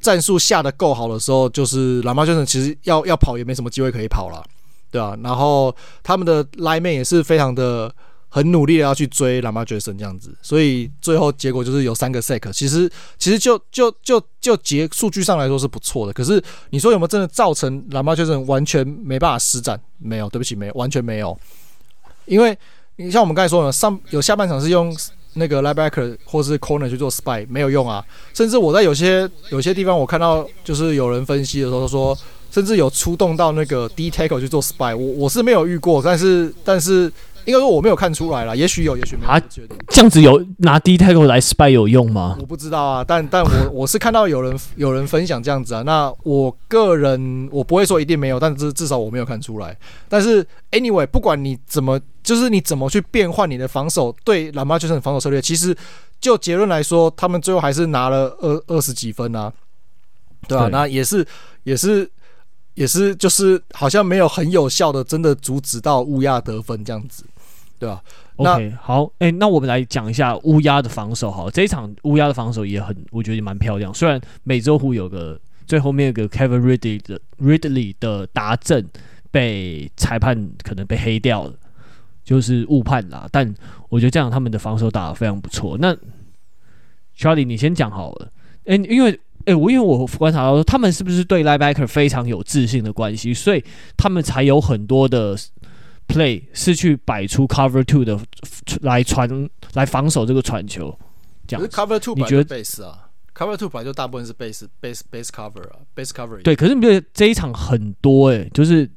[0.00, 4.44] 战术下的够好的时候，就是蓝猫先生其实要要跑也没什么机会可以跑了，
[4.90, 7.90] 对啊，然后他们的 lineman 也是非常的
[8.30, 19.80] 很努力的要去追 Lamar Jackson 这样子，所以最后结果就是有三个 sack，其实其实就就就就结数据上来说是不错的，可是你说有没有真的造成 Lamar Jackson 完全没办法施展？
[19.96, 21.36] 没有，对不起，没有，完全没有。
[22.26, 22.56] 因为
[22.96, 24.94] 你像我们刚才说的，上有下半场是用
[25.32, 28.04] 那个 linebacker 或是 corner 去做 spy 没有用啊，
[28.34, 32.16] 甚至我在有些有些地方我看到就是有人分析的时候说，
[32.50, 37.10] 甚至有出动到那个 D tackle 去做 spy，我我是没有遇过，但是但是。
[37.48, 39.30] 应该说我没有看出来啦，也许有，也许没有。
[39.30, 39.40] 啊，
[39.88, 42.36] 这样子有拿 D tackle 来 spy 有用吗？
[42.38, 45.80] 我不知道啊，但但我 我是看到有人有人分享这样子啊。
[45.80, 49.74] 那我个人我不会说一定没有，但至至少我没有看出来。
[50.10, 55.74] 但是 anyway，不管你怎么，就是你怎么去变换你的防守，对蓝猫就是防守策略，其实
[56.20, 59.50] 就结论来说，他们最后还是拿了二二十几分啊，
[60.46, 60.64] 对吧？
[60.66, 61.26] 对，那也是
[61.62, 62.10] 也是。
[62.74, 67.24] 也是，就是好像没有很有效的，真的阻止到乌鸦得分这样子，
[67.78, 68.02] 对啊
[68.36, 71.30] ？OK，好，哎、欸，那我们来讲一下乌鸦的防守。
[71.30, 73.92] 好，这一场乌鸦的防守也很，我觉得也蛮漂亮。
[73.94, 78.86] 虽然美洲虎有个最后面有个 Kevin Ridley 的 Ridley 的达阵
[79.30, 81.54] 被裁判可能被黑掉了，
[82.24, 83.28] 就是误判啦。
[83.30, 83.54] 但
[83.88, 85.76] 我觉得这样他们的防守打得非常不错。
[85.78, 85.96] 那
[87.16, 88.32] Charlie，你先讲好了。
[88.64, 89.20] 哎、欸，因为。
[89.46, 93.64] 哎、欸，我因为我观察到说，他们是不是对 linebacker 非常有自信的关系，所以
[93.96, 95.34] 他们才有很多的
[96.08, 98.18] play 是去摆出 cover two 的
[98.80, 100.98] 来传来防守这个传球。
[101.46, 106.42] 这样 cover two 你觉得 base 啊？cover two 本来就大部分是 base base base cover 啊，base cover。
[106.42, 108.90] 对，可是你觉得这一场很多哎、欸，就是。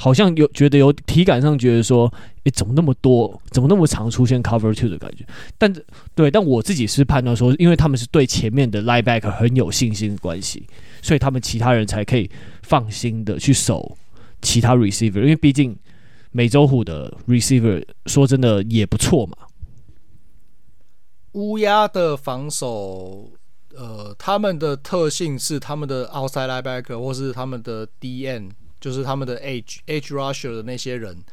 [0.00, 2.06] 好像有觉得有体感上觉得说，
[2.36, 5.26] 哎、欸，怎么那么多，怎么那么常出现 cover two 的感觉？
[5.58, 5.74] 但
[6.14, 10.64] 对，但我自己是判断说，因为他们是对前面的 linebacker 很有信心的关系，
[11.02, 12.30] 所以他们其他人才可以
[12.62, 13.98] 放心的去守
[14.40, 15.76] 其他 receiver，因为毕竟
[16.30, 19.36] 美洲虎的 receiver 说真的也不错嘛。
[21.32, 23.30] 乌鸦的防守，
[23.74, 28.50] 呃，他们的特性是他们的 outside linebacker 或是他们的 DN。
[28.80, 31.24] 就是他们的 H H rusher 的那些人，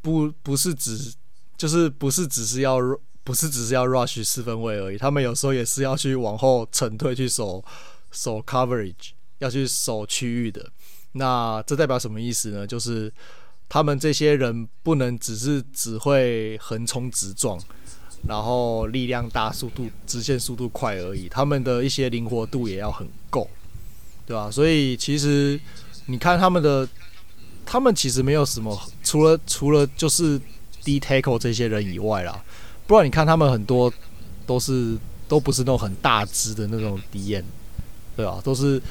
[0.00, 1.14] 不不是只
[1.56, 2.78] 就是不是只是要
[3.22, 7.64] 不是只是要 rush 四分位而已，他们有时候也是要去往后沉退去守
[8.10, 10.68] 守 coverage，要去守区域的。
[11.12, 12.66] 那这代表什么意思呢？
[12.66, 13.08] 就是
[13.72, 17.58] 他们这些人不能只是只会横冲直撞，
[18.28, 23.48] 然后力量大、速度直线速度快而已，他们的一些灵活度也要很够，
[24.26, 24.50] 对吧？
[24.50, 25.58] 所以其实。
[26.06, 26.86] 你看他们的，
[27.64, 30.38] 他们其实没有什么，除了除了就是
[30.82, 32.44] D tackle 这些人以外啦，
[32.88, 33.90] 不然你看他们很多
[34.44, 34.98] 都是
[35.28, 37.44] 都不是那种很大只的那种 DN，
[38.16, 38.40] 对吧？
[38.42, 38.82] 都是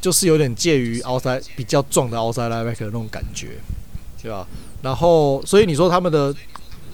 [0.00, 3.58] 就是有点介于 outside 比较壮的 outside like 的那种感觉，
[4.24, 4.44] 对吧？
[4.82, 6.34] 然后所以你说他们的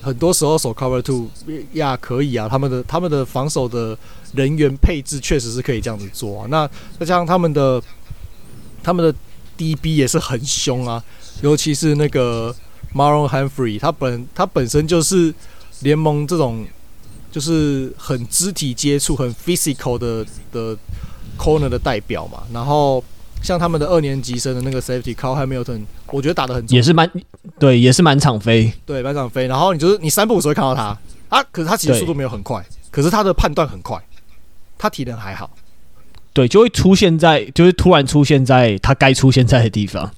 [0.02, 1.30] 很多时候守 cover two
[1.72, 3.96] 呀可以啊，他们的他们的防守的
[4.34, 6.46] 人员配置确实是可以这样子做啊。
[6.50, 6.68] 那
[6.98, 7.82] 再加上他们的
[8.82, 9.14] 他们的。
[9.60, 11.04] DB 也是很凶啊，
[11.42, 12.50] 尤其是那个
[12.94, 15.34] Maron Humphrey，他本他本身就是
[15.80, 16.64] 联盟这种
[17.30, 20.74] 就是很肢体接触、很 physical 的的
[21.38, 22.42] corner 的代表嘛。
[22.54, 23.04] 然后
[23.42, 27.10] 像他们的二年级生的那个 safety Kyle Hamilton，我觉得打的很，也是蛮
[27.58, 29.46] 对，也是满场飞，对，满场飞。
[29.46, 30.96] 然后你就是你三步五时会看到他
[31.28, 34.00] 啊，可是他其实速度没有很快，可是他的判断很快，
[34.78, 35.50] 他体能还好。
[36.32, 40.08] 对，就会出现在，就是突然出现在他该出现在的地方。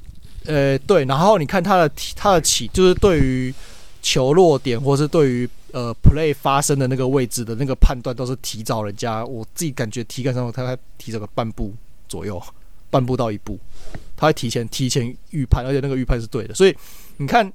[0.45, 3.55] 呃，对，然后你看他的他的起，就是对于
[4.03, 9.25] 球落点，或是对于呃 play 发生的那个位置的那个判断，都是提早人家。
[9.25, 11.73] 我自己感觉体感上他还提早个半步
[12.09, 12.43] 左右，
[12.93, 13.59] 半步到一步，
[14.15, 16.55] 他会提前提前预判，而且那个预判是对的。
[16.55, 16.77] 所以
[17.17, 17.51] 你看，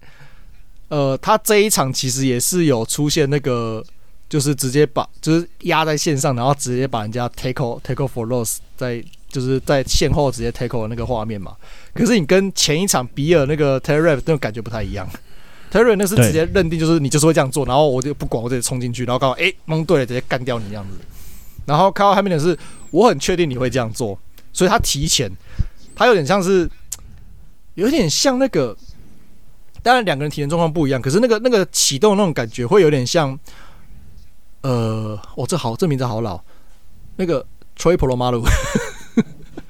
[0.90, 3.84] 呃，他这一场其实也是有出现那个，
[4.28, 11.56] 就是直接把就是压在线上，然后直接把人家 tackle tackle for loss 在就是在线后直接 tackle 的那个画面嘛。
[11.94, 15.08] 可是你跟前一场比尔那个 Rapp 那种感觉不太一样。
[15.70, 20.98] Taylor 那是直接认定就是你就是会这样做，然后我就不管，我直接冲进去，然后刚好哎蒙对了，直接干掉你这样子。
[21.66, 22.58] 然后 Kyle Hamilton 是
[22.92, 24.18] 我很确定你会这样做，
[24.58, 25.32] 所以他提前，
[25.95, 26.68] 他有点像是
[27.76, 28.76] 有点像那个，
[29.84, 33.38] 当然两个人体验状况不一样，可是那个那个启动那种感觉会有点像，
[34.62, 36.41] 呃，哦这好这名字好老，
[37.18, 37.45] 那个
[37.78, 38.43] Troy Polamalu，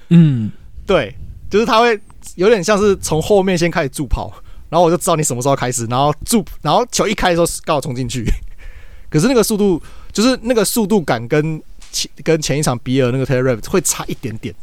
[0.07, 0.49] 嗯，
[0.87, 1.13] 对，
[1.49, 1.99] 就是他会
[2.35, 4.31] 有点像是从后面先开始助跑。
[4.69, 8.25] 然后我就知道你什么时候开始，然后助，然后球一开的时候刚好冲进去。
[9.09, 9.81] 可是那个速度，
[10.11, 14.53] 就是那个速度感跟前跟前一场比尔那个 Taylor Rapp 会差一点点，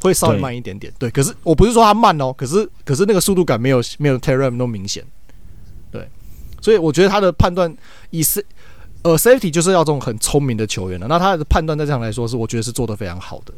[0.00, 0.92] 会稍微慢一点点。
[0.98, 5.04] 对，对，可是我不是说他慢哦，可是可是那个速度感没有没有 Rapp 那么明显。
[5.90, 6.08] 对，
[6.60, 7.74] 所以我觉得他的判断
[8.10, 8.44] 以是
[9.02, 11.06] 呃 safety 就是要这种很聪明的球员了。
[11.08, 13.54] 那他的判断在这样来说是我觉得是做的非常好的。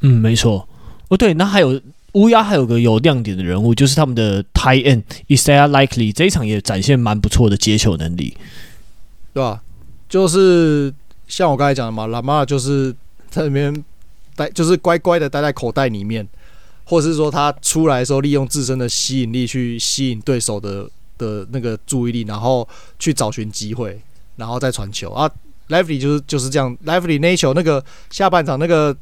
[0.00, 0.68] 嗯，没错。
[1.08, 1.80] 哦，对，那还有。
[2.14, 8.36] 乌鸦还有个有亮点的人物，就是他们的 tight end Isaiah Likely，这一场也展现蛮不错的接球能力，
[9.32, 9.62] 对吧？
[10.08, 10.92] 就是
[11.28, 12.92] 像我刚才讲的嘛，拉马就是
[13.30, 13.72] 在里面
[14.40, 16.26] 待，就是乖乖的待在口袋里面，
[16.84, 20.88] 或者是说他出来的时候利用自身的吸引力去吸引对手的
[21.18, 22.66] 的那个注意力，然后
[22.98, 24.00] 去找寻机会，
[24.36, 25.30] 然后再传球啊。
[25.68, 28.96] Lively 就是就是这样，Lively 那一球那个下半场那个。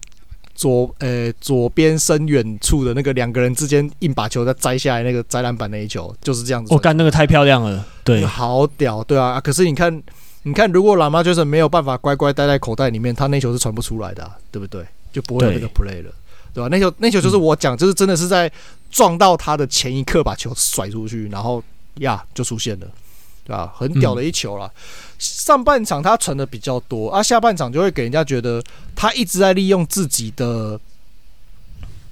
[0.59, 6.75] 左呃、欸、左边深远处的那个两个人之间硬把球再摘下来，那个摘篮板那一球就是这样子。
[6.75, 9.41] 我干那个太漂亮了，对，好屌，对啊。
[9.41, 10.03] 可是你看，
[10.43, 14.85] 你看，如果喇嘛就是没有办法乖乖待在口袋里面，他那球是传不出来的、啊，对不对？
[15.13, 16.11] 就不会有那个 play 了，
[16.53, 16.69] 对，对吧？
[16.71, 18.51] 那球那球就是我讲，就是真的是在
[18.91, 21.63] 撞到他的前一刻把球甩出去，然后
[21.97, 22.87] 呀就出现了。
[23.45, 24.67] 对啊，很屌的一球了。
[24.67, 24.83] 嗯、
[25.19, 28.63] 上半场他传的比较多，啊，下半场就会给人家觉得
[28.95, 30.79] 他一直在利用自己的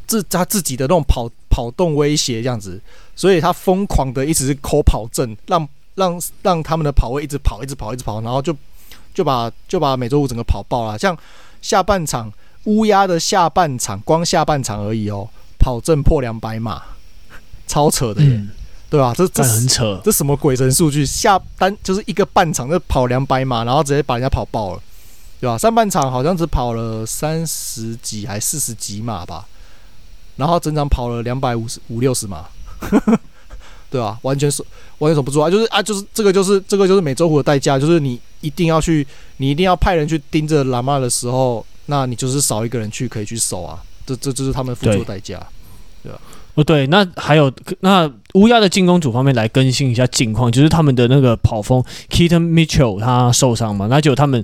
[0.06, 2.80] 自他自己的那种跑跑动威胁这样子，
[3.14, 8.56] 所以他疯狂的一直是抠跑阵，让让让他们的跑位一直跑，一直跑，一直跑，然后就
[9.12, 10.98] 就把就把美洲五整个跑爆了。
[10.98, 11.14] 像
[11.60, 12.32] 下半场
[12.66, 16.82] 乌鸦的下半场，光下半场而已哦，跑正破两百码，
[17.66, 18.28] 超扯的耶。
[18.30, 18.50] 嗯
[18.88, 19.12] 对吧？
[19.16, 21.04] 这这很扯，这什么鬼神数据？
[21.04, 24.82] 下单就是一个半场就跑两百码，然后直接把人家跑爆了，
[25.40, 25.58] 对吧？
[25.58, 29.44] 上半场好像只跑了三十几还四十几码吧，
[30.36, 32.46] 然后整场跑了两百五十五六十码，
[33.90, 34.16] 对啊？
[34.22, 34.64] 完全是
[34.98, 35.50] 完全守不住啊！
[35.50, 39.04] 就是啊，就是这个就是这个就是美洲虎的代价，就是你一定要去，
[39.38, 45.40] 你一定要派人去盯着喇嘛的时候，那你就是少一个人去可以去守啊，这这就是他们付出代价，
[46.02, 46.20] 对吧？
[46.54, 54.42] 哦，对，那还有那乌鸦的进攻组方面来更新一下近况，就是他们的那个跑锋 Keaton Mitchell 他受伤嘛，那就他们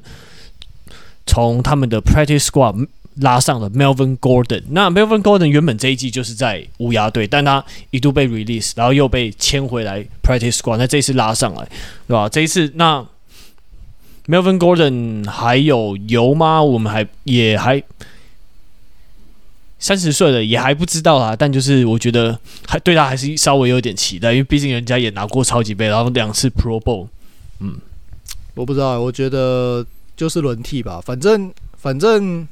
[1.26, 2.86] 从他们的 Practice Squad
[3.16, 4.62] 拉上了 Melvin Gordon。
[4.70, 11.66] 那 Melvin Gordon 原本这一季就是在乌鸦队，但他一度被 release，然后又被签回来 Practice Squad，那这一次拉上来，
[12.06, 12.28] 对吧？
[12.28, 13.02] 这一次那
[14.32, 16.62] Melvin Gordon 还有油吗？
[16.62, 17.82] 我们还也还。
[19.78, 27.08] 三十岁了也还不知道啊，但就是我觉得还对他还是稍微有点期待，因为毕竟人家也拿过超级杯，然后两次 Pro Bowl。
[27.58, 27.76] 嗯，
[28.54, 29.84] 我不知道，我觉得
[30.16, 32.46] 就是轮替吧，反正反正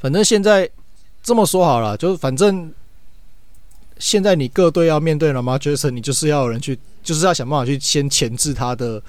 [0.00, 0.66] 反正现在
[1.22, 2.72] 这么说好了，就是反正
[3.98, 9.02] 现在你各队要面对了吗？Jason，你就是要有人去，就是要想办法去先钳制他的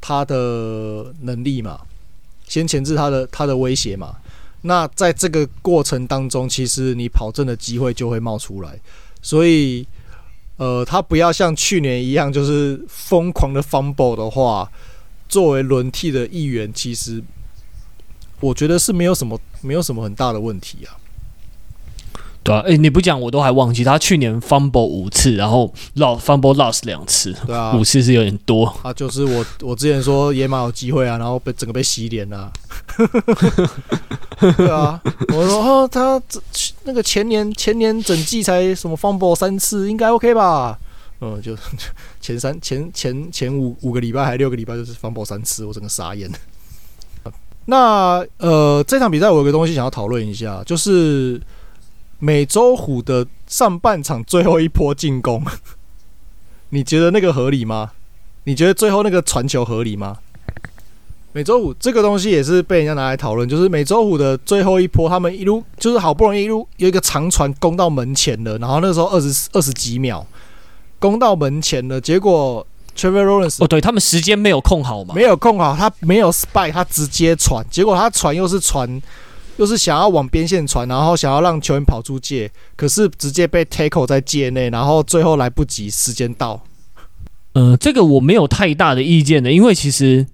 [0.00, 1.80] 他的能力嘛，
[2.46, 4.16] 先钳制他的他的威胁嘛。
[4.62, 8.78] 那在这个过程当中，其实你跑阵的机会就会冒出来，
[9.22, 9.86] 所以，
[10.56, 14.68] 呃，他不要像去年一样，就是疯狂的 fumble 的话，
[15.28, 17.22] 作为轮替的一员，其实
[18.40, 20.98] 我觉得是没有什么，没有什么很大的问题啊。
[22.48, 28.74] 对啊，诶、欸，你不讲我都还忘记，他去年 fumble 五次，然后 lost fumble lost 两次，对啊，五次是有点多。
[28.82, 32.50] 他，就是我我之前说野马有机会啊，然后被整个被洗脸了。
[34.56, 34.98] 对啊，
[35.34, 36.40] 我说哦，他这
[36.84, 40.78] 那个前年前年整季才什么 fumble 三次，应该 OK 吧？
[41.20, 41.54] 嗯，就
[42.22, 46.30] 前三前前前五五个礼拜还六个礼拜就是 fumble 三次，我整个傻眼。
[47.66, 51.38] 那呃，这场比赛我有个东西想要讨论一下，就是。
[52.18, 55.44] 美洲虎的上半场最后一波进攻，
[56.70, 57.92] 你觉得那个合理吗？
[58.44, 60.18] 你觉得最后那个传球合理吗？
[61.32, 70.26] 美洲虎这个东西也是被人家拿来讨论，就是美洲虎的最后一波，他们一路就是好不容易一路有一个长传攻到门前了，然后那时候二十二十几秒
[70.98, 72.66] 攻到门前了，结果
[72.96, 79.00] Trevor Lawrence 哦，对他们时间没有控好嘛，没有控好，他没有 spike，他直接传，结果他传又是传，
[79.58, 86.64] 又是想要往边线传，然后想要让球员跑出界，可是直接被 tackle 在界内，然后最后来不及，时间到。
[87.52, 90.26] 嗯、呃，这个我没有太大的意见的，因为其实。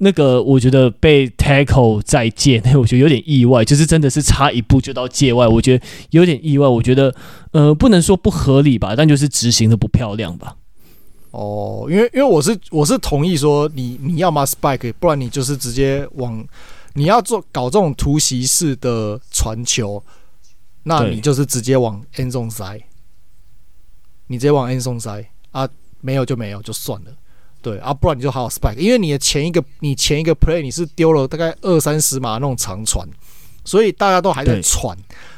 [0.00, 6.68] 那个我觉得被 tackle 在界内，我觉得有点意外，就是真的是差一步就到界外，我觉得有点意外。
[6.68, 7.12] 我觉得
[7.50, 10.54] 呃，不能说不合理吧，但就是执行的不漂亮吧。
[11.32, 16.46] 哦，因为因为我是我是同意说你你要么 spike，不然你就是直接往
[16.98, 20.02] 你要做搞这种突袭式的传球，
[20.82, 22.80] 那你就是直接往 end zone 塞，
[24.26, 25.68] 你直接往 end zone 塞啊，
[26.00, 27.12] 没有就没有就算了。
[27.62, 33.08] 对啊，不然你就好好 spike，因为你的前一个你前一个 play 你是丢了大概二三十码那种长传，
[33.64, 34.96] 所以大家都还在喘，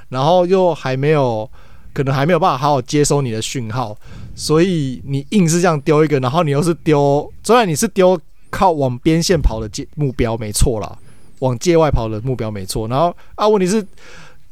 [0.08, 1.50] 然后又还没有
[1.92, 3.94] 可能还没有办法好好接收你的讯号，
[4.34, 10.98] 所以你硬是这样丢一个，然后你又是丢，虽然你是丢靠往边线跑的界目标没错啦，
[11.40, 13.86] 往界外跑的目标没错，然后啊问题是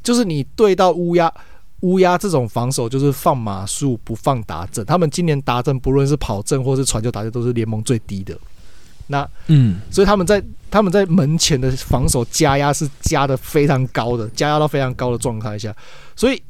[0.03, 1.33] 就是你对到乌鸦。
[1.83, 8.37] 乌鸦这种防守就是放马术不放达阵，他们今年达阵不论是跑阵或是传球达阵都是联盟最低的。
[9.07, 15.73] 那嗯，所以他们在他们在门前的防守加压是加的非常高的，加压到非常高的状态下，
[16.17, 16.43] 所以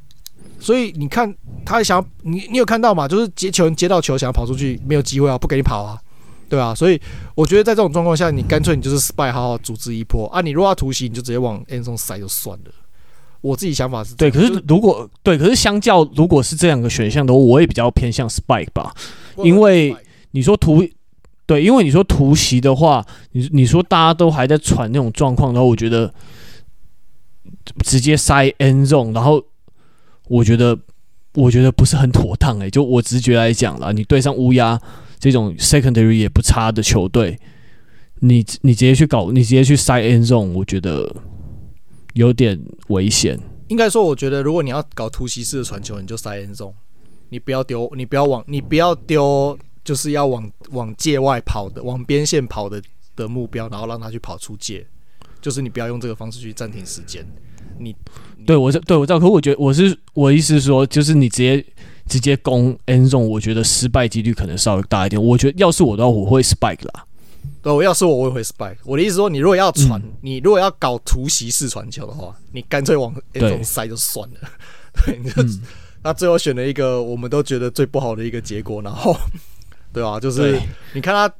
[0.58, 1.30] 所以你看
[1.62, 3.06] 他想要你你有看到吗？
[3.06, 6.00] 就是接球人接到球想要跑出去没有机会啊，不给你跑啊，
[6.48, 7.00] 对啊，所以
[7.34, 10.26] 我觉得在这种状况下，你干脆你就是 spy 好好组织一波。
[10.28, 12.70] 啊，你如果要突袭，你就直接往 end zone 塞就算了。
[13.40, 18.92] 我自己想法是对，可是如果对，可是相较如果是这两个选项的话，我也比较偏向 spike 吧，
[19.44, 19.94] 因为
[20.32, 20.84] 你说突
[21.46, 26.12] 对，因为你说突袭的话，你你说大家都还在传那种状况然后，我觉得
[27.84, 29.40] 直接塞 end zone，然后
[30.26, 30.76] 我觉得
[31.34, 34.78] 我觉得不是很妥当诶、欸，就我直觉来讲啦，你对上乌鸦
[35.18, 37.38] 这种 secondary 也不差的球队，
[38.20, 41.14] 你你直接去搞，你直接去塞 end zone，我觉得。
[42.14, 42.58] 有点
[42.88, 43.38] 危险。
[43.68, 46.72] 应该说，我觉得如果你要搞突袭式的传球，你就塞 end zone，
[47.28, 52.82] 你不要丢，你不要往，你不要丢，就是要往往界外跑的，往边线跑的
[53.14, 54.84] 的目标，然后让他去跑出界，
[55.40, 57.24] 就是你不要用这个方式去暂停时间。
[57.78, 57.94] 你，
[58.36, 61.64] 你对我是对我知道，可是我觉得我是我意思是说，就是你直接
[62.08, 65.22] 直接攻 end zone，我觉得失败几率可能稍微大一点。
[65.22, 67.04] 我觉得要是我的话，我会 spike 啦。
[67.62, 68.76] 对，我要是我，我也会 spike。
[68.84, 74.36] 我的意思说，你如果要传，嗯、你如果要搞突袭式传球的话，你干脆往那种塞就算了。
[75.04, 75.62] 对，你就、嗯、
[76.02, 79.14] 那最后选了一个我们都觉得最不好的一个结果，然后
[79.92, 80.18] 对吧？
[80.18, 80.58] 就是
[80.94, 81.32] 你看他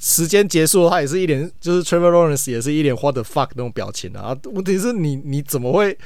[0.00, 4.36] 时间结束，他也是一脸，就是 Trevor Lawrence 也是一脸 what the fuck 那种表情啊。
[4.44, 5.96] 问题是你你怎么会？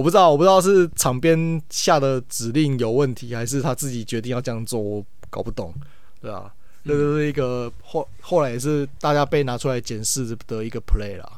[0.00, 5.74] 我不知道，我不知道是场边下的指令有问题，还是他自己决定要这样做，我搞不懂，
[6.22, 6.50] 对吧？
[6.86, 11.30] 这就是一个后后来也是大家被拿出来检视的一个 play 啦。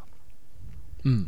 [1.03, 1.27] 嗯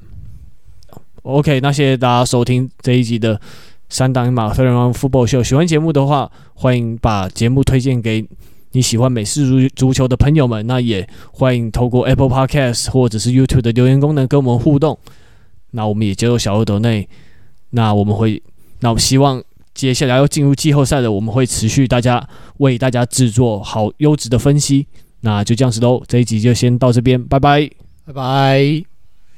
[1.22, 3.41] ，OK，那谢谢大家收听这一集的
[3.89, 5.43] 三档马 Third and Long Football Show。
[5.43, 8.24] 喜欢节目的话，欢迎把节目推荐给
[8.70, 10.64] 你喜欢美式足足球的朋友们。
[10.68, 14.97] 那也欢迎透过 Apple Podcast 或者是 YouTube 的留言功能跟我们互动。
[15.72, 17.09] 那我们也接受小额抖内。
[17.75, 18.43] 那我们会，
[18.81, 19.43] 那我希望。
[19.75, 22.25] 接下来要进入季后赛的，我们会持续大家
[22.59, 24.87] 为大家制作好优质的分析。
[25.22, 27.68] 那就这样子喽，这一集就先到这边，拜拜，
[28.07, 28.93] 拜拜。